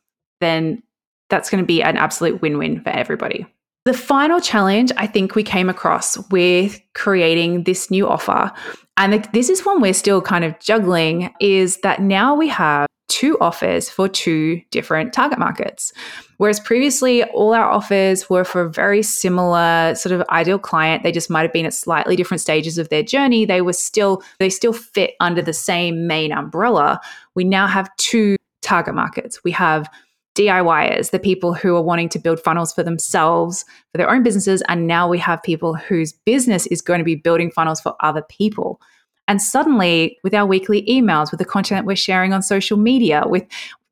then 0.41 0.83
that's 1.31 1.51
going 1.51 1.63
to 1.63 1.67
be 1.67 1.83
an 1.83 1.97
absolute 1.97 2.41
win-win 2.41 2.83
for 2.83 2.91
everybody. 2.91 3.47
The 3.87 3.95
final 3.95 4.41
challenge 4.41 4.93
I 4.97 5.07
think 5.07 5.35
we 5.35 5.43
came 5.43 5.69
across 5.69 6.19
with 6.29 6.81
creating 6.95 7.65
this 7.65 7.91
new 7.91 8.07
offer, 8.07 8.53
and 8.97 9.29
this 9.33 9.49
is 9.49 9.65
one 9.65 9.81
we're 9.81 9.95
still 9.95 10.21
kind 10.21 10.45
of 10.45 10.59
juggling, 10.61 11.35
is 11.41 11.79
that 11.79 12.01
now 12.01 12.35
we 12.35 12.49
have 12.49 12.87
two 13.09 13.39
offers 13.41 13.89
for 13.89 14.09
two 14.09 14.61
different 14.71 15.13
target 15.13 15.39
markets. 15.39 15.93
Whereas 16.39 16.61
previously, 16.61 17.25
all 17.25 17.55
our 17.55 17.65
offers 17.65 18.29
were 18.29 18.45
for 18.45 18.63
a 18.63 18.71
very 18.71 19.03
similar 19.03 19.95
sort 19.95 20.13
of 20.13 20.27
ideal 20.29 20.59
client. 20.59 21.03
They 21.03 21.13
just 21.13 21.31
might 21.31 21.43
have 21.43 21.53
been 21.53 21.67
at 21.67 21.75
slightly 21.75 22.17
different 22.17 22.41
stages 22.41 22.79
of 22.79 22.89
their 22.89 23.03
journey. 23.03 23.45
They 23.45 23.63
were 23.63 23.73
still, 23.73 24.23
they 24.39 24.51
still 24.51 24.73
fit 24.73 25.15
under 25.21 25.41
the 25.41 25.53
same 25.53 26.07
main 26.07 26.33
umbrella. 26.33 27.01
We 27.35 27.45
now 27.45 27.67
have 27.67 27.95
two 27.97 28.37
target 28.61 28.95
markets. 28.95 29.43
We 29.45 29.53
have 29.53 29.89
DIYers, 30.37 31.11
the 31.11 31.19
people 31.19 31.55
who 31.55 31.75
are 31.75 31.83
wanting 31.83 32.09
to 32.11 32.19
build 32.19 32.41
funnels 32.41 32.73
for 32.73 32.83
themselves, 32.83 33.65
for 33.91 33.99
their 33.99 34.11
own 34.11 34.23
businesses. 34.23 34.63
And 34.69 34.87
now 34.87 35.09
we 35.09 35.19
have 35.19 35.43
people 35.43 35.75
whose 35.75 36.13
business 36.13 36.67
is 36.67 36.83
going 36.83 36.99
to 36.99 37.05
be 37.05 37.17
building 37.17 37.51
funnels 37.51 37.81
for 37.81 37.97
other 38.01 38.23
people. 38.23 38.81
And 39.29 39.43
suddenly, 39.43 40.19
with 40.23 40.35
our 40.35 40.47
weekly 40.47 40.83
emails, 40.83 41.31
with 41.31 41.39
the 41.39 41.45
content 41.45 41.87
we're 41.87 41.97
sharing 41.97 42.33
on 42.33 42.43
social 42.43 42.77
media, 42.77 43.25
with 43.27 43.45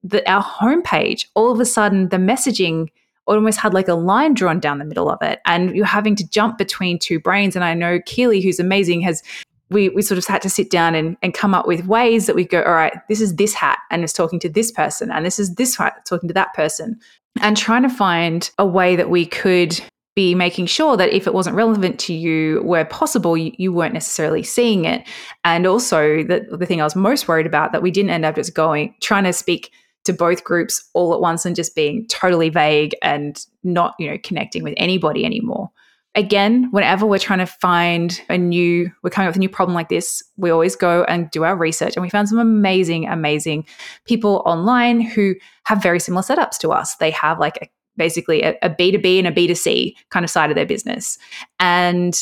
the, 0.02 0.28
our 0.30 0.44
homepage, 0.44 1.26
all 1.34 1.50
of 1.50 1.58
a 1.58 1.64
sudden 1.64 2.10
the 2.10 2.18
messaging 2.18 2.88
almost 3.26 3.58
had 3.58 3.72
like 3.72 3.88
a 3.88 3.94
line 3.94 4.34
drawn 4.34 4.60
down 4.60 4.78
the 4.78 4.84
middle 4.84 5.10
of 5.10 5.20
it. 5.22 5.40
And 5.46 5.74
you're 5.74 5.86
having 5.86 6.14
to 6.16 6.28
jump 6.28 6.58
between 6.58 6.98
two 6.98 7.18
brains. 7.18 7.56
And 7.56 7.64
I 7.64 7.74
know 7.74 8.00
Keely, 8.04 8.42
who's 8.42 8.60
amazing, 8.60 9.00
has 9.00 9.22
we, 9.70 9.88
we 9.88 10.02
sort 10.02 10.18
of 10.18 10.26
had 10.26 10.42
to 10.42 10.50
sit 10.50 10.70
down 10.70 10.94
and, 10.94 11.16
and 11.22 11.34
come 11.34 11.54
up 11.54 11.66
with 11.66 11.86
ways 11.86 12.26
that 12.26 12.36
we 12.36 12.44
go, 12.44 12.62
all 12.62 12.74
right, 12.74 12.94
this 13.08 13.20
is 13.20 13.36
this 13.36 13.54
hat 13.54 13.78
and 13.90 14.04
it's 14.04 14.12
talking 14.12 14.38
to 14.40 14.48
this 14.48 14.70
person, 14.70 15.10
and 15.10 15.24
this 15.24 15.38
is 15.38 15.54
this 15.54 15.76
hat 15.76 16.04
talking 16.06 16.28
to 16.28 16.34
that 16.34 16.54
person. 16.54 16.98
And 17.40 17.56
trying 17.56 17.82
to 17.82 17.88
find 17.88 18.50
a 18.58 18.66
way 18.66 18.94
that 18.94 19.10
we 19.10 19.26
could 19.26 19.80
be 20.14 20.36
making 20.36 20.66
sure 20.66 20.96
that 20.96 21.12
if 21.12 21.26
it 21.26 21.34
wasn't 21.34 21.56
relevant 21.56 21.98
to 21.98 22.14
you 22.14 22.62
where 22.62 22.84
possible 22.84 23.36
you, 23.36 23.52
you, 23.58 23.72
weren't 23.72 23.94
necessarily 23.94 24.44
seeing 24.44 24.84
it 24.84 25.04
and 25.42 25.66
also 25.66 26.22
the, 26.22 26.46
the 26.56 26.66
thing 26.66 26.80
i 26.80 26.84
was 26.84 26.94
most 26.94 27.26
worried 27.26 27.46
about 27.46 27.72
that 27.72 27.82
we 27.82 27.90
didn't 27.90 28.10
end 28.10 28.24
up 28.24 28.36
just 28.36 28.54
going 28.54 28.94
trying 29.00 29.24
to 29.24 29.32
speak 29.32 29.72
to 30.04 30.12
both 30.12 30.44
groups 30.44 30.88
all 30.92 31.12
at 31.14 31.20
once 31.20 31.44
and 31.44 31.56
just 31.56 31.74
being 31.74 32.06
totally 32.06 32.50
vague 32.50 32.94
and 33.02 33.46
not, 33.62 33.94
you 33.98 34.08
know, 34.08 34.18
connecting 34.22 34.62
with 34.62 34.74
anybody 34.76 35.24
anymore. 35.24 35.70
Again, 36.16 36.68
whenever 36.70 37.06
we're 37.06 37.18
trying 37.18 37.40
to 37.40 37.46
find 37.46 38.20
a 38.28 38.38
new, 38.38 38.90
we're 39.02 39.10
coming 39.10 39.26
up 39.26 39.32
with 39.32 39.36
a 39.36 39.40
new 39.40 39.48
problem 39.48 39.74
like 39.74 39.88
this, 39.88 40.22
we 40.36 40.50
always 40.50 40.76
go 40.76 41.04
and 41.04 41.28
do 41.30 41.42
our 41.42 41.56
research. 41.56 41.96
And 41.96 42.02
we 42.02 42.10
found 42.10 42.28
some 42.28 42.38
amazing, 42.38 43.08
amazing 43.08 43.66
people 44.04 44.42
online 44.46 45.00
who 45.00 45.34
have 45.64 45.82
very 45.82 45.98
similar 45.98 46.22
setups 46.22 46.58
to 46.58 46.70
us. 46.70 46.94
They 46.96 47.10
have 47.10 47.40
like 47.40 47.58
a, 47.62 47.68
basically 47.96 48.42
a 48.42 48.56
a 48.62 48.70
B2B 48.70 49.18
and 49.18 49.26
a 49.26 49.32
B2C 49.32 49.94
kind 50.10 50.24
of 50.24 50.30
side 50.30 50.50
of 50.50 50.56
their 50.56 50.66
business. 50.66 51.18
And 51.58 52.14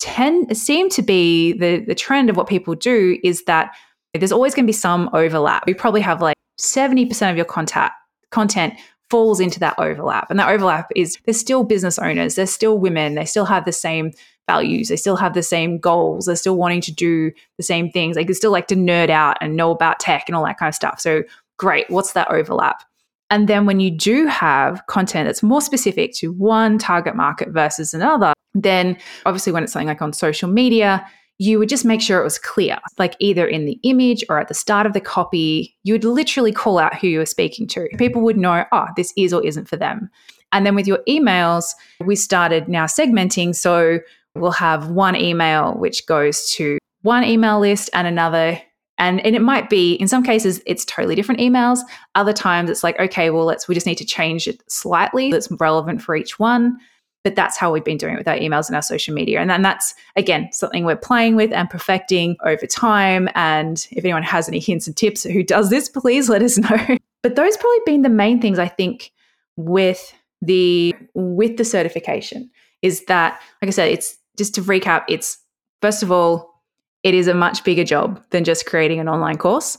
tend 0.00 0.56
seem 0.56 0.88
to 0.90 1.02
be 1.02 1.52
the 1.52 1.78
the 1.78 1.94
trend 1.94 2.30
of 2.30 2.36
what 2.36 2.48
people 2.48 2.74
do 2.74 3.18
is 3.22 3.44
that 3.44 3.74
there's 4.14 4.32
always 4.32 4.54
going 4.54 4.64
to 4.64 4.68
be 4.68 4.72
some 4.72 5.08
overlap. 5.12 5.66
We 5.66 5.74
probably 5.74 6.00
have 6.00 6.20
like 6.20 6.36
70% 6.58 7.30
of 7.30 7.36
your 7.36 7.44
contact 7.44 7.94
content 8.30 8.74
falls 9.10 9.40
into 9.40 9.60
that 9.60 9.74
overlap. 9.78 10.30
And 10.30 10.38
that 10.38 10.48
overlap 10.48 10.90
is 10.94 11.18
they're 11.26 11.34
still 11.34 11.64
business 11.64 11.98
owners, 11.98 12.36
they're 12.36 12.46
still 12.46 12.78
women, 12.78 13.14
they 13.14 13.24
still 13.24 13.44
have 13.44 13.64
the 13.64 13.72
same 13.72 14.12
values, 14.48 14.88
they 14.88 14.96
still 14.96 15.16
have 15.16 15.34
the 15.34 15.42
same 15.42 15.78
goals, 15.78 16.26
they're 16.26 16.36
still 16.36 16.56
wanting 16.56 16.80
to 16.82 16.92
do 16.92 17.32
the 17.56 17.62
same 17.62 17.90
things. 17.90 18.16
They 18.16 18.24
can 18.24 18.34
still 18.34 18.52
like 18.52 18.68
to 18.68 18.76
nerd 18.76 19.10
out 19.10 19.36
and 19.40 19.56
know 19.56 19.70
about 19.70 20.00
tech 20.00 20.24
and 20.28 20.36
all 20.36 20.44
that 20.44 20.58
kind 20.58 20.68
of 20.68 20.74
stuff. 20.74 21.00
So 21.00 21.24
great, 21.58 21.90
what's 21.90 22.12
that 22.12 22.30
overlap? 22.30 22.82
And 23.30 23.48
then 23.48 23.66
when 23.66 23.78
you 23.78 23.90
do 23.90 24.26
have 24.26 24.84
content 24.86 25.28
that's 25.28 25.42
more 25.42 25.60
specific 25.60 26.14
to 26.14 26.32
one 26.32 26.78
target 26.78 27.14
market 27.14 27.50
versus 27.50 27.94
another, 27.94 28.32
then 28.54 28.96
obviously 29.24 29.52
when 29.52 29.62
it's 29.62 29.72
something 29.72 29.86
like 29.86 30.02
on 30.02 30.12
social 30.12 30.48
media, 30.48 31.06
you 31.40 31.58
would 31.58 31.70
just 31.70 31.86
make 31.86 32.02
sure 32.02 32.20
it 32.20 32.24
was 32.24 32.38
clear, 32.38 32.78
like 32.98 33.16
either 33.18 33.46
in 33.46 33.64
the 33.64 33.80
image 33.82 34.22
or 34.28 34.38
at 34.38 34.48
the 34.48 34.54
start 34.54 34.84
of 34.84 34.92
the 34.92 35.00
copy, 35.00 35.74
you 35.84 35.94
would 35.94 36.04
literally 36.04 36.52
call 36.52 36.78
out 36.78 36.94
who 36.94 37.08
you 37.08 37.18
were 37.18 37.24
speaking 37.24 37.66
to. 37.66 37.88
People 37.96 38.20
would 38.20 38.36
know, 38.36 38.66
oh, 38.72 38.88
this 38.94 39.10
is 39.16 39.32
or 39.32 39.42
isn't 39.42 39.66
for 39.66 39.78
them. 39.78 40.10
And 40.52 40.66
then 40.66 40.74
with 40.74 40.86
your 40.86 40.98
emails, 41.08 41.72
we 42.04 42.14
started 42.14 42.68
now 42.68 42.84
segmenting. 42.84 43.56
So 43.56 44.00
we'll 44.34 44.50
have 44.50 44.90
one 44.90 45.16
email 45.16 45.72
which 45.78 46.04
goes 46.04 46.52
to 46.56 46.76
one 47.00 47.24
email 47.24 47.58
list 47.58 47.88
and 47.94 48.06
another. 48.06 48.60
And, 48.98 49.24
and 49.24 49.34
it 49.34 49.40
might 49.40 49.70
be, 49.70 49.94
in 49.94 50.08
some 50.08 50.22
cases, 50.22 50.60
it's 50.66 50.84
totally 50.84 51.14
different 51.14 51.40
emails. 51.40 51.78
Other 52.16 52.34
times 52.34 52.68
it's 52.68 52.84
like, 52.84 53.00
okay, 53.00 53.30
well, 53.30 53.46
let's, 53.46 53.66
we 53.66 53.74
just 53.74 53.86
need 53.86 53.96
to 53.96 54.04
change 54.04 54.46
it 54.46 54.62
slightly 54.68 55.30
that's 55.30 55.50
relevant 55.52 56.02
for 56.02 56.14
each 56.14 56.38
one 56.38 56.78
but 57.22 57.34
that's 57.34 57.56
how 57.56 57.72
we've 57.72 57.84
been 57.84 57.98
doing 57.98 58.14
it 58.14 58.18
with 58.18 58.28
our 58.28 58.36
emails 58.36 58.68
and 58.68 58.76
our 58.76 58.82
social 58.82 59.14
media. 59.14 59.40
And 59.40 59.50
then 59.50 59.62
that's, 59.62 59.94
again, 60.16 60.50
something 60.52 60.84
we're 60.84 60.96
playing 60.96 61.36
with 61.36 61.52
and 61.52 61.68
perfecting 61.68 62.36
over 62.44 62.66
time. 62.66 63.28
And 63.34 63.86
if 63.90 64.04
anyone 64.04 64.22
has 64.22 64.48
any 64.48 64.58
hints 64.58 64.86
and 64.86 64.96
tips 64.96 65.24
who 65.24 65.42
does 65.42 65.70
this, 65.70 65.88
please 65.88 66.28
let 66.28 66.42
us 66.42 66.56
know. 66.70 66.96
But 67.22 67.36
those 67.36 67.56
probably 67.56 67.80
been 67.84 68.02
the 68.02 68.08
main 68.08 68.40
things 68.40 68.58
I 68.58 68.68
think 68.68 69.12
with 69.56 70.14
the 70.40 70.94
with 71.14 71.58
the 71.58 71.64
certification 71.64 72.50
is 72.80 73.04
that, 73.06 73.40
like 73.60 73.68
I 73.68 73.72
said, 73.72 73.90
it's 73.90 74.16
just 74.38 74.54
to 74.54 74.62
recap, 74.62 75.04
it's 75.06 75.38
first 75.82 76.02
of 76.02 76.10
all, 76.10 76.62
it 77.02 77.14
is 77.14 77.28
a 77.28 77.34
much 77.34 77.62
bigger 77.64 77.84
job 77.84 78.22
than 78.30 78.44
just 78.44 78.64
creating 78.64 79.00
an 79.00 79.08
online 79.08 79.36
course. 79.36 79.76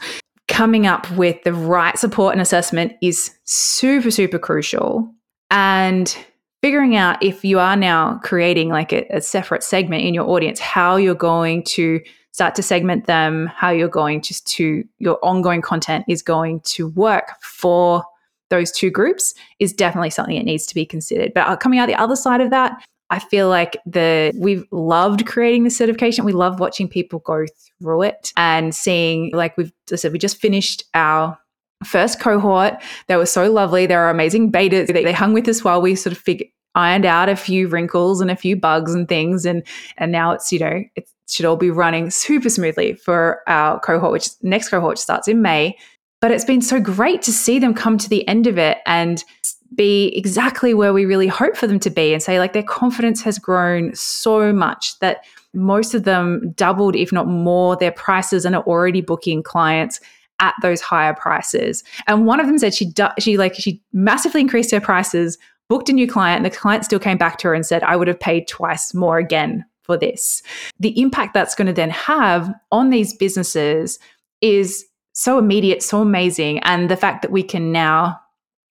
Coming 0.47 0.85
up 0.85 1.09
with 1.11 1.41
the 1.43 1.53
right 1.53 1.97
support 1.97 2.33
and 2.33 2.41
assessment 2.41 2.93
is 3.01 3.31
super, 3.45 4.11
super 4.11 4.37
crucial. 4.37 5.11
And 5.49 6.15
figuring 6.61 6.95
out 6.95 7.21
if 7.23 7.43
you 7.43 7.59
are 7.59 7.75
now 7.75 8.19
creating 8.23 8.69
like 8.69 8.93
a, 8.93 9.05
a, 9.09 9.21
separate 9.21 9.63
segment 9.63 10.03
in 10.03 10.13
your 10.13 10.29
audience, 10.29 10.59
how 10.59 10.95
you're 10.95 11.15
going 11.15 11.63
to 11.63 11.99
start 12.31 12.55
to 12.55 12.63
segment 12.63 13.07
them, 13.07 13.47
how 13.47 13.69
you're 13.69 13.89
going 13.89 14.21
to, 14.21 14.43
to 14.43 14.83
your 14.99 15.17
ongoing 15.23 15.61
content 15.61 16.05
is 16.07 16.21
going 16.21 16.61
to 16.61 16.87
work 16.89 17.33
for 17.41 18.03
those 18.49 18.71
two 18.71 18.91
groups 18.91 19.33
is 19.59 19.73
definitely 19.73 20.09
something 20.09 20.35
that 20.35 20.45
needs 20.45 20.65
to 20.67 20.75
be 20.75 20.85
considered. 20.85 21.33
But 21.33 21.47
uh, 21.47 21.55
coming 21.55 21.79
out 21.79 21.87
the 21.87 21.95
other 21.95 22.15
side 22.15 22.41
of 22.41 22.51
that, 22.51 22.83
I 23.09 23.19
feel 23.19 23.49
like 23.49 23.77
the 23.85 24.31
we've 24.37 24.65
loved 24.71 25.25
creating 25.25 25.63
the 25.63 25.69
certification. 25.69 26.23
We 26.23 26.31
love 26.31 26.59
watching 26.59 26.87
people 26.87 27.19
go 27.19 27.45
through 27.81 28.03
it 28.03 28.31
and 28.37 28.73
seeing 28.73 29.31
like 29.33 29.57
we've 29.57 29.73
said 29.93 30.13
we 30.13 30.19
just 30.19 30.37
finished 30.37 30.85
our 30.93 31.37
first 31.83 32.19
cohort. 32.19 32.75
They 33.07 33.15
were 33.15 33.25
so 33.25 33.51
lovely. 33.51 33.85
They 33.85 33.95
were 33.95 34.09
amazing 34.09 34.51
betas. 34.51 34.87
They, 34.87 35.03
they 35.03 35.13
hung 35.13 35.33
with 35.33 35.47
us 35.47 35.63
while 35.63 35.81
we 35.81 35.95
sort 35.95 36.13
of 36.13 36.19
figured 36.19 36.49
ironed 36.75 37.05
out 37.05 37.29
a 37.29 37.35
few 37.35 37.67
wrinkles 37.67 38.21
and 38.21 38.31
a 38.31 38.35
few 38.35 38.55
bugs 38.55 38.93
and 38.93 39.07
things 39.07 39.45
and 39.45 39.63
and 39.97 40.11
now 40.11 40.31
it's 40.31 40.51
you 40.51 40.59
know 40.59 40.83
it 40.95 41.09
should 41.27 41.45
all 41.45 41.57
be 41.57 41.69
running 41.69 42.09
super 42.09 42.49
smoothly 42.49 42.93
for 42.93 43.41
our 43.47 43.79
cohort 43.79 44.11
which 44.11 44.29
next 44.41 44.69
cohort 44.69 44.97
starts 44.97 45.27
in 45.27 45.41
May 45.41 45.77
but 46.21 46.31
it's 46.31 46.45
been 46.45 46.61
so 46.61 46.79
great 46.79 47.21
to 47.23 47.31
see 47.33 47.59
them 47.59 47.73
come 47.73 47.97
to 47.97 48.07
the 48.07 48.25
end 48.27 48.47
of 48.47 48.57
it 48.57 48.77
and 48.85 49.23
be 49.75 50.13
exactly 50.15 50.73
where 50.73 50.93
we 50.93 51.05
really 51.05 51.27
hope 51.27 51.55
for 51.55 51.67
them 51.67 51.79
to 51.79 51.89
be 51.89 52.13
and 52.13 52.21
say 52.21 52.39
like 52.39 52.53
their 52.53 52.63
confidence 52.63 53.21
has 53.21 53.39
grown 53.39 53.93
so 53.95 54.53
much 54.53 54.99
that 54.99 55.23
most 55.53 55.93
of 55.93 56.03
them 56.03 56.53
doubled 56.55 56.95
if 56.95 57.11
not 57.11 57.27
more 57.27 57.75
their 57.75 57.91
prices 57.91 58.45
and 58.45 58.55
are 58.55 58.63
already 58.63 59.01
booking 59.01 59.43
clients 59.43 59.99
at 60.41 60.55
those 60.61 60.81
higher 60.81 61.13
prices. 61.13 61.83
And 62.07 62.25
one 62.25 62.39
of 62.39 62.47
them 62.47 62.57
said 62.57 62.73
she 62.73 62.91
she 63.19 63.37
like 63.37 63.55
she 63.55 63.81
massively 63.93 64.41
increased 64.41 64.71
her 64.71 64.81
prices, 64.81 65.37
booked 65.69 65.89
a 65.89 65.93
new 65.93 66.07
client, 66.07 66.37
and 66.37 66.45
the 66.45 66.57
client 66.57 66.83
still 66.83 66.99
came 66.99 67.17
back 67.17 67.37
to 67.39 67.47
her 67.47 67.53
and 67.53 67.65
said, 67.65 67.83
"I 67.83 67.95
would 67.95 68.07
have 68.07 68.19
paid 68.19 68.47
twice 68.47 68.93
more 68.93 69.17
again 69.17 69.63
for 69.83 69.97
this." 69.97 70.43
The 70.79 70.99
impact 70.99 71.33
that's 71.33 71.55
going 71.55 71.67
to 71.67 71.73
then 71.73 71.91
have 71.91 72.53
on 72.71 72.89
these 72.89 73.13
businesses 73.13 73.99
is 74.41 74.85
so 75.13 75.37
immediate, 75.37 75.83
so 75.83 76.01
amazing, 76.01 76.59
and 76.59 76.89
the 76.89 76.97
fact 76.97 77.21
that 77.21 77.31
we 77.31 77.43
can 77.43 77.71
now 77.71 78.19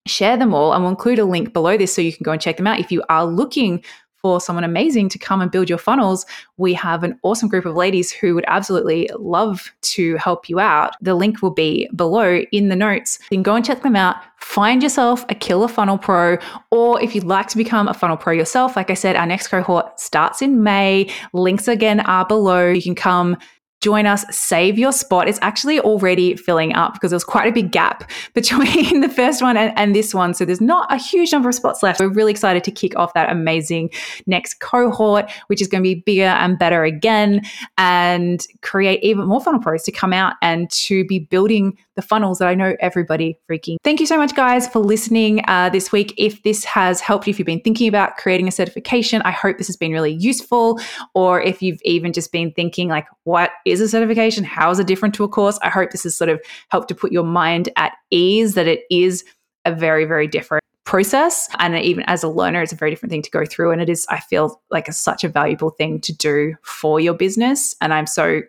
share 0.06 0.36
them 0.36 0.54
all 0.54 0.72
and 0.72 0.82
we'll 0.82 0.90
include 0.90 1.18
a 1.18 1.24
link 1.24 1.52
below 1.52 1.76
this 1.76 1.94
so 1.94 2.00
you 2.00 2.12
can 2.12 2.24
go 2.24 2.32
and 2.32 2.40
check 2.40 2.56
them 2.56 2.66
out 2.66 2.80
if 2.80 2.90
you 2.90 3.02
are 3.10 3.26
looking 3.26 3.84
for 4.22 4.40
someone 4.40 4.64
amazing 4.64 5.08
to 5.10 5.18
come 5.18 5.40
and 5.40 5.50
build 5.50 5.68
your 5.68 5.78
funnels, 5.78 6.26
we 6.56 6.74
have 6.74 7.02
an 7.02 7.18
awesome 7.22 7.48
group 7.48 7.64
of 7.64 7.74
ladies 7.74 8.12
who 8.12 8.34
would 8.34 8.44
absolutely 8.46 9.08
love 9.18 9.72
to 9.82 10.16
help 10.16 10.48
you 10.48 10.60
out. 10.60 10.94
The 11.00 11.14
link 11.14 11.42
will 11.42 11.50
be 11.50 11.88
below 11.94 12.42
in 12.52 12.68
the 12.68 12.76
notes. 12.76 13.18
You 13.30 13.36
can 13.36 13.42
go 13.42 13.54
and 13.54 13.64
check 13.64 13.82
them 13.82 13.96
out. 13.96 14.16
Find 14.38 14.82
yourself 14.82 15.24
a 15.28 15.34
killer 15.34 15.68
funnel 15.68 15.98
pro, 15.98 16.38
or 16.70 17.00
if 17.02 17.14
you'd 17.14 17.24
like 17.24 17.48
to 17.48 17.56
become 17.56 17.88
a 17.88 17.94
funnel 17.94 18.16
pro 18.16 18.32
yourself, 18.32 18.74
like 18.76 18.90
I 18.90 18.94
said, 18.94 19.16
our 19.16 19.26
next 19.26 19.48
cohort 19.48 20.00
starts 20.00 20.42
in 20.42 20.62
May. 20.62 21.10
Links 21.32 21.68
again 21.68 22.00
are 22.00 22.24
below. 22.26 22.70
You 22.70 22.82
can 22.82 22.94
come 22.94 23.36
join 23.80 24.06
us, 24.06 24.24
save 24.30 24.78
your 24.78 24.92
spot. 24.92 25.28
It's 25.28 25.38
actually 25.40 25.80
already 25.80 26.36
filling 26.36 26.74
up 26.74 26.92
because 26.92 27.10
there 27.10 27.16
was 27.16 27.24
quite 27.24 27.48
a 27.48 27.52
big 27.52 27.72
gap 27.72 28.10
between 28.34 29.00
the 29.00 29.08
first 29.08 29.42
one 29.42 29.56
and, 29.56 29.72
and, 29.76 29.94
this 29.94 30.14
one. 30.14 30.34
So 30.34 30.44
there's 30.44 30.60
not 30.60 30.92
a 30.92 30.96
huge 30.96 31.32
number 31.32 31.48
of 31.48 31.54
spots 31.54 31.82
left. 31.82 32.00
We're 32.00 32.08
really 32.08 32.30
excited 32.30 32.62
to 32.64 32.70
kick 32.70 32.96
off 32.96 33.14
that 33.14 33.30
amazing 33.30 33.90
next 34.26 34.60
cohort, 34.60 35.30
which 35.48 35.60
is 35.60 35.66
going 35.66 35.82
to 35.82 35.88
be 35.88 35.96
bigger 35.96 36.22
and 36.22 36.58
better 36.58 36.84
again 36.84 37.42
and 37.76 38.46
create 38.62 39.02
even 39.02 39.26
more 39.26 39.40
funnel 39.40 39.60
pros 39.60 39.82
to 39.84 39.92
come 39.92 40.12
out 40.12 40.34
and 40.42 40.70
to 40.70 41.04
be 41.06 41.18
building 41.18 41.76
the 42.00 42.06
funnels 42.06 42.38
that 42.38 42.48
I 42.48 42.54
know 42.54 42.76
everybody 42.80 43.38
freaking. 43.48 43.76
Thank 43.84 44.00
you 44.00 44.06
so 44.06 44.16
much, 44.16 44.34
guys, 44.34 44.66
for 44.66 44.78
listening 44.78 45.42
uh, 45.48 45.68
this 45.68 45.92
week. 45.92 46.14
If 46.16 46.42
this 46.42 46.64
has 46.64 47.00
helped 47.00 47.26
you, 47.26 47.32
if 47.32 47.38
you've 47.38 47.46
been 47.46 47.60
thinking 47.60 47.88
about 47.88 48.16
creating 48.16 48.48
a 48.48 48.50
certification, 48.50 49.20
I 49.22 49.32
hope 49.32 49.58
this 49.58 49.66
has 49.66 49.76
been 49.76 49.92
really 49.92 50.12
useful. 50.12 50.80
Or 51.14 51.42
if 51.42 51.60
you've 51.60 51.80
even 51.84 52.14
just 52.14 52.32
been 52.32 52.52
thinking, 52.52 52.88
like, 52.88 53.06
what 53.24 53.50
is 53.66 53.82
a 53.82 53.88
certification? 53.88 54.44
How 54.44 54.70
is 54.70 54.78
it 54.78 54.86
different 54.86 55.14
to 55.16 55.24
a 55.24 55.28
course? 55.28 55.58
I 55.62 55.68
hope 55.68 55.90
this 55.90 56.04
has 56.04 56.16
sort 56.16 56.30
of 56.30 56.40
helped 56.70 56.88
to 56.88 56.94
put 56.94 57.12
your 57.12 57.24
mind 57.24 57.68
at 57.76 57.92
ease 58.10 58.54
that 58.54 58.66
it 58.66 58.80
is 58.90 59.24
a 59.66 59.74
very, 59.74 60.06
very 60.06 60.26
different 60.26 60.64
process. 60.86 61.48
And 61.58 61.76
even 61.76 62.02
as 62.06 62.24
a 62.24 62.28
learner, 62.28 62.62
it's 62.62 62.72
a 62.72 62.76
very 62.76 62.90
different 62.90 63.10
thing 63.10 63.22
to 63.22 63.30
go 63.30 63.44
through. 63.44 63.72
And 63.72 63.82
it 63.82 63.90
is, 63.90 64.06
I 64.08 64.20
feel 64.20 64.60
like, 64.70 64.88
a, 64.88 64.92
such 64.92 65.22
a 65.22 65.28
valuable 65.28 65.70
thing 65.70 66.00
to 66.00 66.16
do 66.16 66.54
for 66.62 66.98
your 66.98 67.14
business. 67.14 67.76
And 67.82 67.92
I'm 67.92 68.06
so 68.06 68.40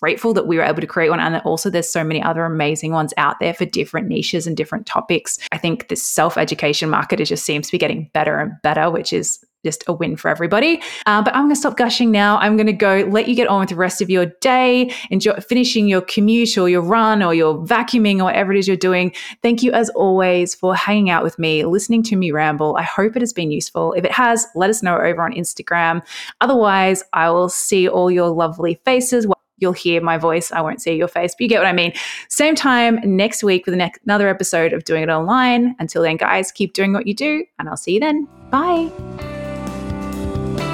grateful 0.00 0.34
that 0.34 0.46
we 0.46 0.56
were 0.56 0.62
able 0.62 0.80
to 0.80 0.86
create 0.86 1.10
one 1.10 1.20
and 1.20 1.34
that 1.34 1.44
also 1.44 1.70
there's 1.70 1.90
so 1.90 2.04
many 2.04 2.22
other 2.22 2.44
amazing 2.44 2.92
ones 2.92 3.12
out 3.16 3.36
there 3.40 3.54
for 3.54 3.64
different 3.64 4.08
niches 4.08 4.46
and 4.46 4.56
different 4.56 4.86
topics. 4.86 5.38
I 5.52 5.58
think 5.58 5.88
this 5.88 6.02
self-education 6.02 6.88
market 6.88 7.20
it 7.20 7.26
just 7.26 7.44
seems 7.44 7.66
to 7.66 7.72
be 7.72 7.78
getting 7.78 8.10
better 8.12 8.38
and 8.38 8.52
better, 8.62 8.90
which 8.90 9.12
is 9.12 9.44
just 9.64 9.84
a 9.86 9.92
win 9.92 10.16
for 10.16 10.28
everybody. 10.28 10.80
Uh, 11.06 11.22
but 11.22 11.34
I'm 11.34 11.42
going 11.42 11.54
to 11.54 11.60
stop 11.60 11.76
gushing 11.76 12.10
now. 12.10 12.38
I'm 12.38 12.56
going 12.56 12.66
to 12.66 12.72
go 12.72 13.06
let 13.10 13.28
you 13.28 13.34
get 13.34 13.48
on 13.48 13.60
with 13.60 13.68
the 13.68 13.76
rest 13.76 14.00
of 14.00 14.08
your 14.08 14.26
day, 14.40 14.94
enjoy 15.10 15.34
finishing 15.34 15.86
your 15.86 16.00
commute 16.00 16.56
or 16.56 16.68
your 16.68 16.80
run 16.80 17.22
or 17.22 17.34
your 17.34 17.58
vacuuming 17.58 18.20
or 18.20 18.24
whatever 18.24 18.52
it 18.52 18.58
is 18.58 18.66
you're 18.66 18.76
doing. 18.76 19.14
Thank 19.42 19.62
you, 19.62 19.72
as 19.72 19.90
always, 19.90 20.54
for 20.54 20.74
hanging 20.74 21.10
out 21.10 21.22
with 21.22 21.38
me, 21.38 21.64
listening 21.64 22.02
to 22.04 22.16
me 22.16 22.30
ramble. 22.30 22.76
I 22.76 22.82
hope 22.82 23.16
it 23.16 23.22
has 23.22 23.32
been 23.32 23.50
useful. 23.50 23.92
If 23.92 24.04
it 24.04 24.12
has, 24.12 24.46
let 24.54 24.70
us 24.70 24.82
know 24.82 24.96
over 24.96 25.22
on 25.22 25.32
Instagram. 25.32 26.02
Otherwise, 26.40 27.04
I 27.12 27.30
will 27.30 27.48
see 27.48 27.88
all 27.88 28.10
your 28.10 28.30
lovely 28.30 28.80
faces 28.84 29.26
you'll 29.60 29.72
hear 29.72 30.00
my 30.00 30.18
voice. 30.18 30.50
I 30.52 30.60
won't 30.60 30.82
see 30.82 30.94
your 30.94 31.08
face, 31.08 31.34
but 31.34 31.42
you 31.42 31.48
get 31.48 31.58
what 31.58 31.66
I 31.66 31.72
mean. 31.72 31.92
Same 32.28 32.54
time 32.54 33.00
next 33.04 33.44
week 33.44 33.66
with 33.66 33.74
another 33.74 34.28
episode 34.28 34.72
of 34.72 34.84
Doing 34.84 35.04
It 35.04 35.08
Online. 35.08 35.76
Until 35.78 36.02
then, 36.02 36.16
guys, 36.16 36.50
keep 36.50 36.72
doing 36.72 36.92
what 36.92 37.06
you 37.06 37.14
do, 37.14 37.44
and 37.58 37.68
I'll 37.68 37.76
see 37.76 37.94
you 37.94 38.00
then. 38.00 38.26
Bye. 38.50 38.90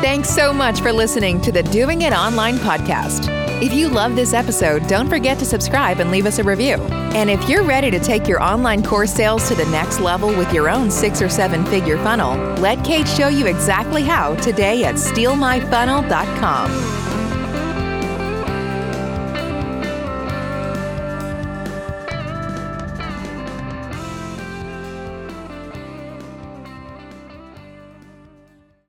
Thanks 0.00 0.28
so 0.28 0.52
much 0.52 0.80
for 0.80 0.92
listening 0.92 1.40
to 1.42 1.50
the 1.50 1.62
Doing 1.64 2.02
It 2.02 2.12
Online 2.12 2.56
podcast. 2.56 3.32
If 3.62 3.72
you 3.72 3.88
love 3.88 4.14
this 4.14 4.34
episode, 4.34 4.86
don't 4.86 5.08
forget 5.08 5.38
to 5.38 5.46
subscribe 5.46 5.98
and 5.98 6.10
leave 6.10 6.26
us 6.26 6.38
a 6.38 6.44
review. 6.44 6.74
And 7.14 7.30
if 7.30 7.48
you're 7.48 7.64
ready 7.64 7.90
to 7.90 7.98
take 7.98 8.28
your 8.28 8.42
online 8.42 8.82
course 8.82 9.10
sales 9.10 9.48
to 9.48 9.54
the 9.54 9.64
next 9.66 10.00
level 10.00 10.28
with 10.28 10.52
your 10.52 10.68
own 10.68 10.90
six 10.90 11.22
or 11.22 11.30
seven 11.30 11.64
figure 11.64 11.96
funnel, 11.96 12.36
let 12.60 12.84
Kate 12.84 13.08
show 13.08 13.28
you 13.28 13.46
exactly 13.46 14.02
how 14.02 14.34
today 14.36 14.84
at 14.84 14.96
stealmyfunnel.com. 14.96 17.05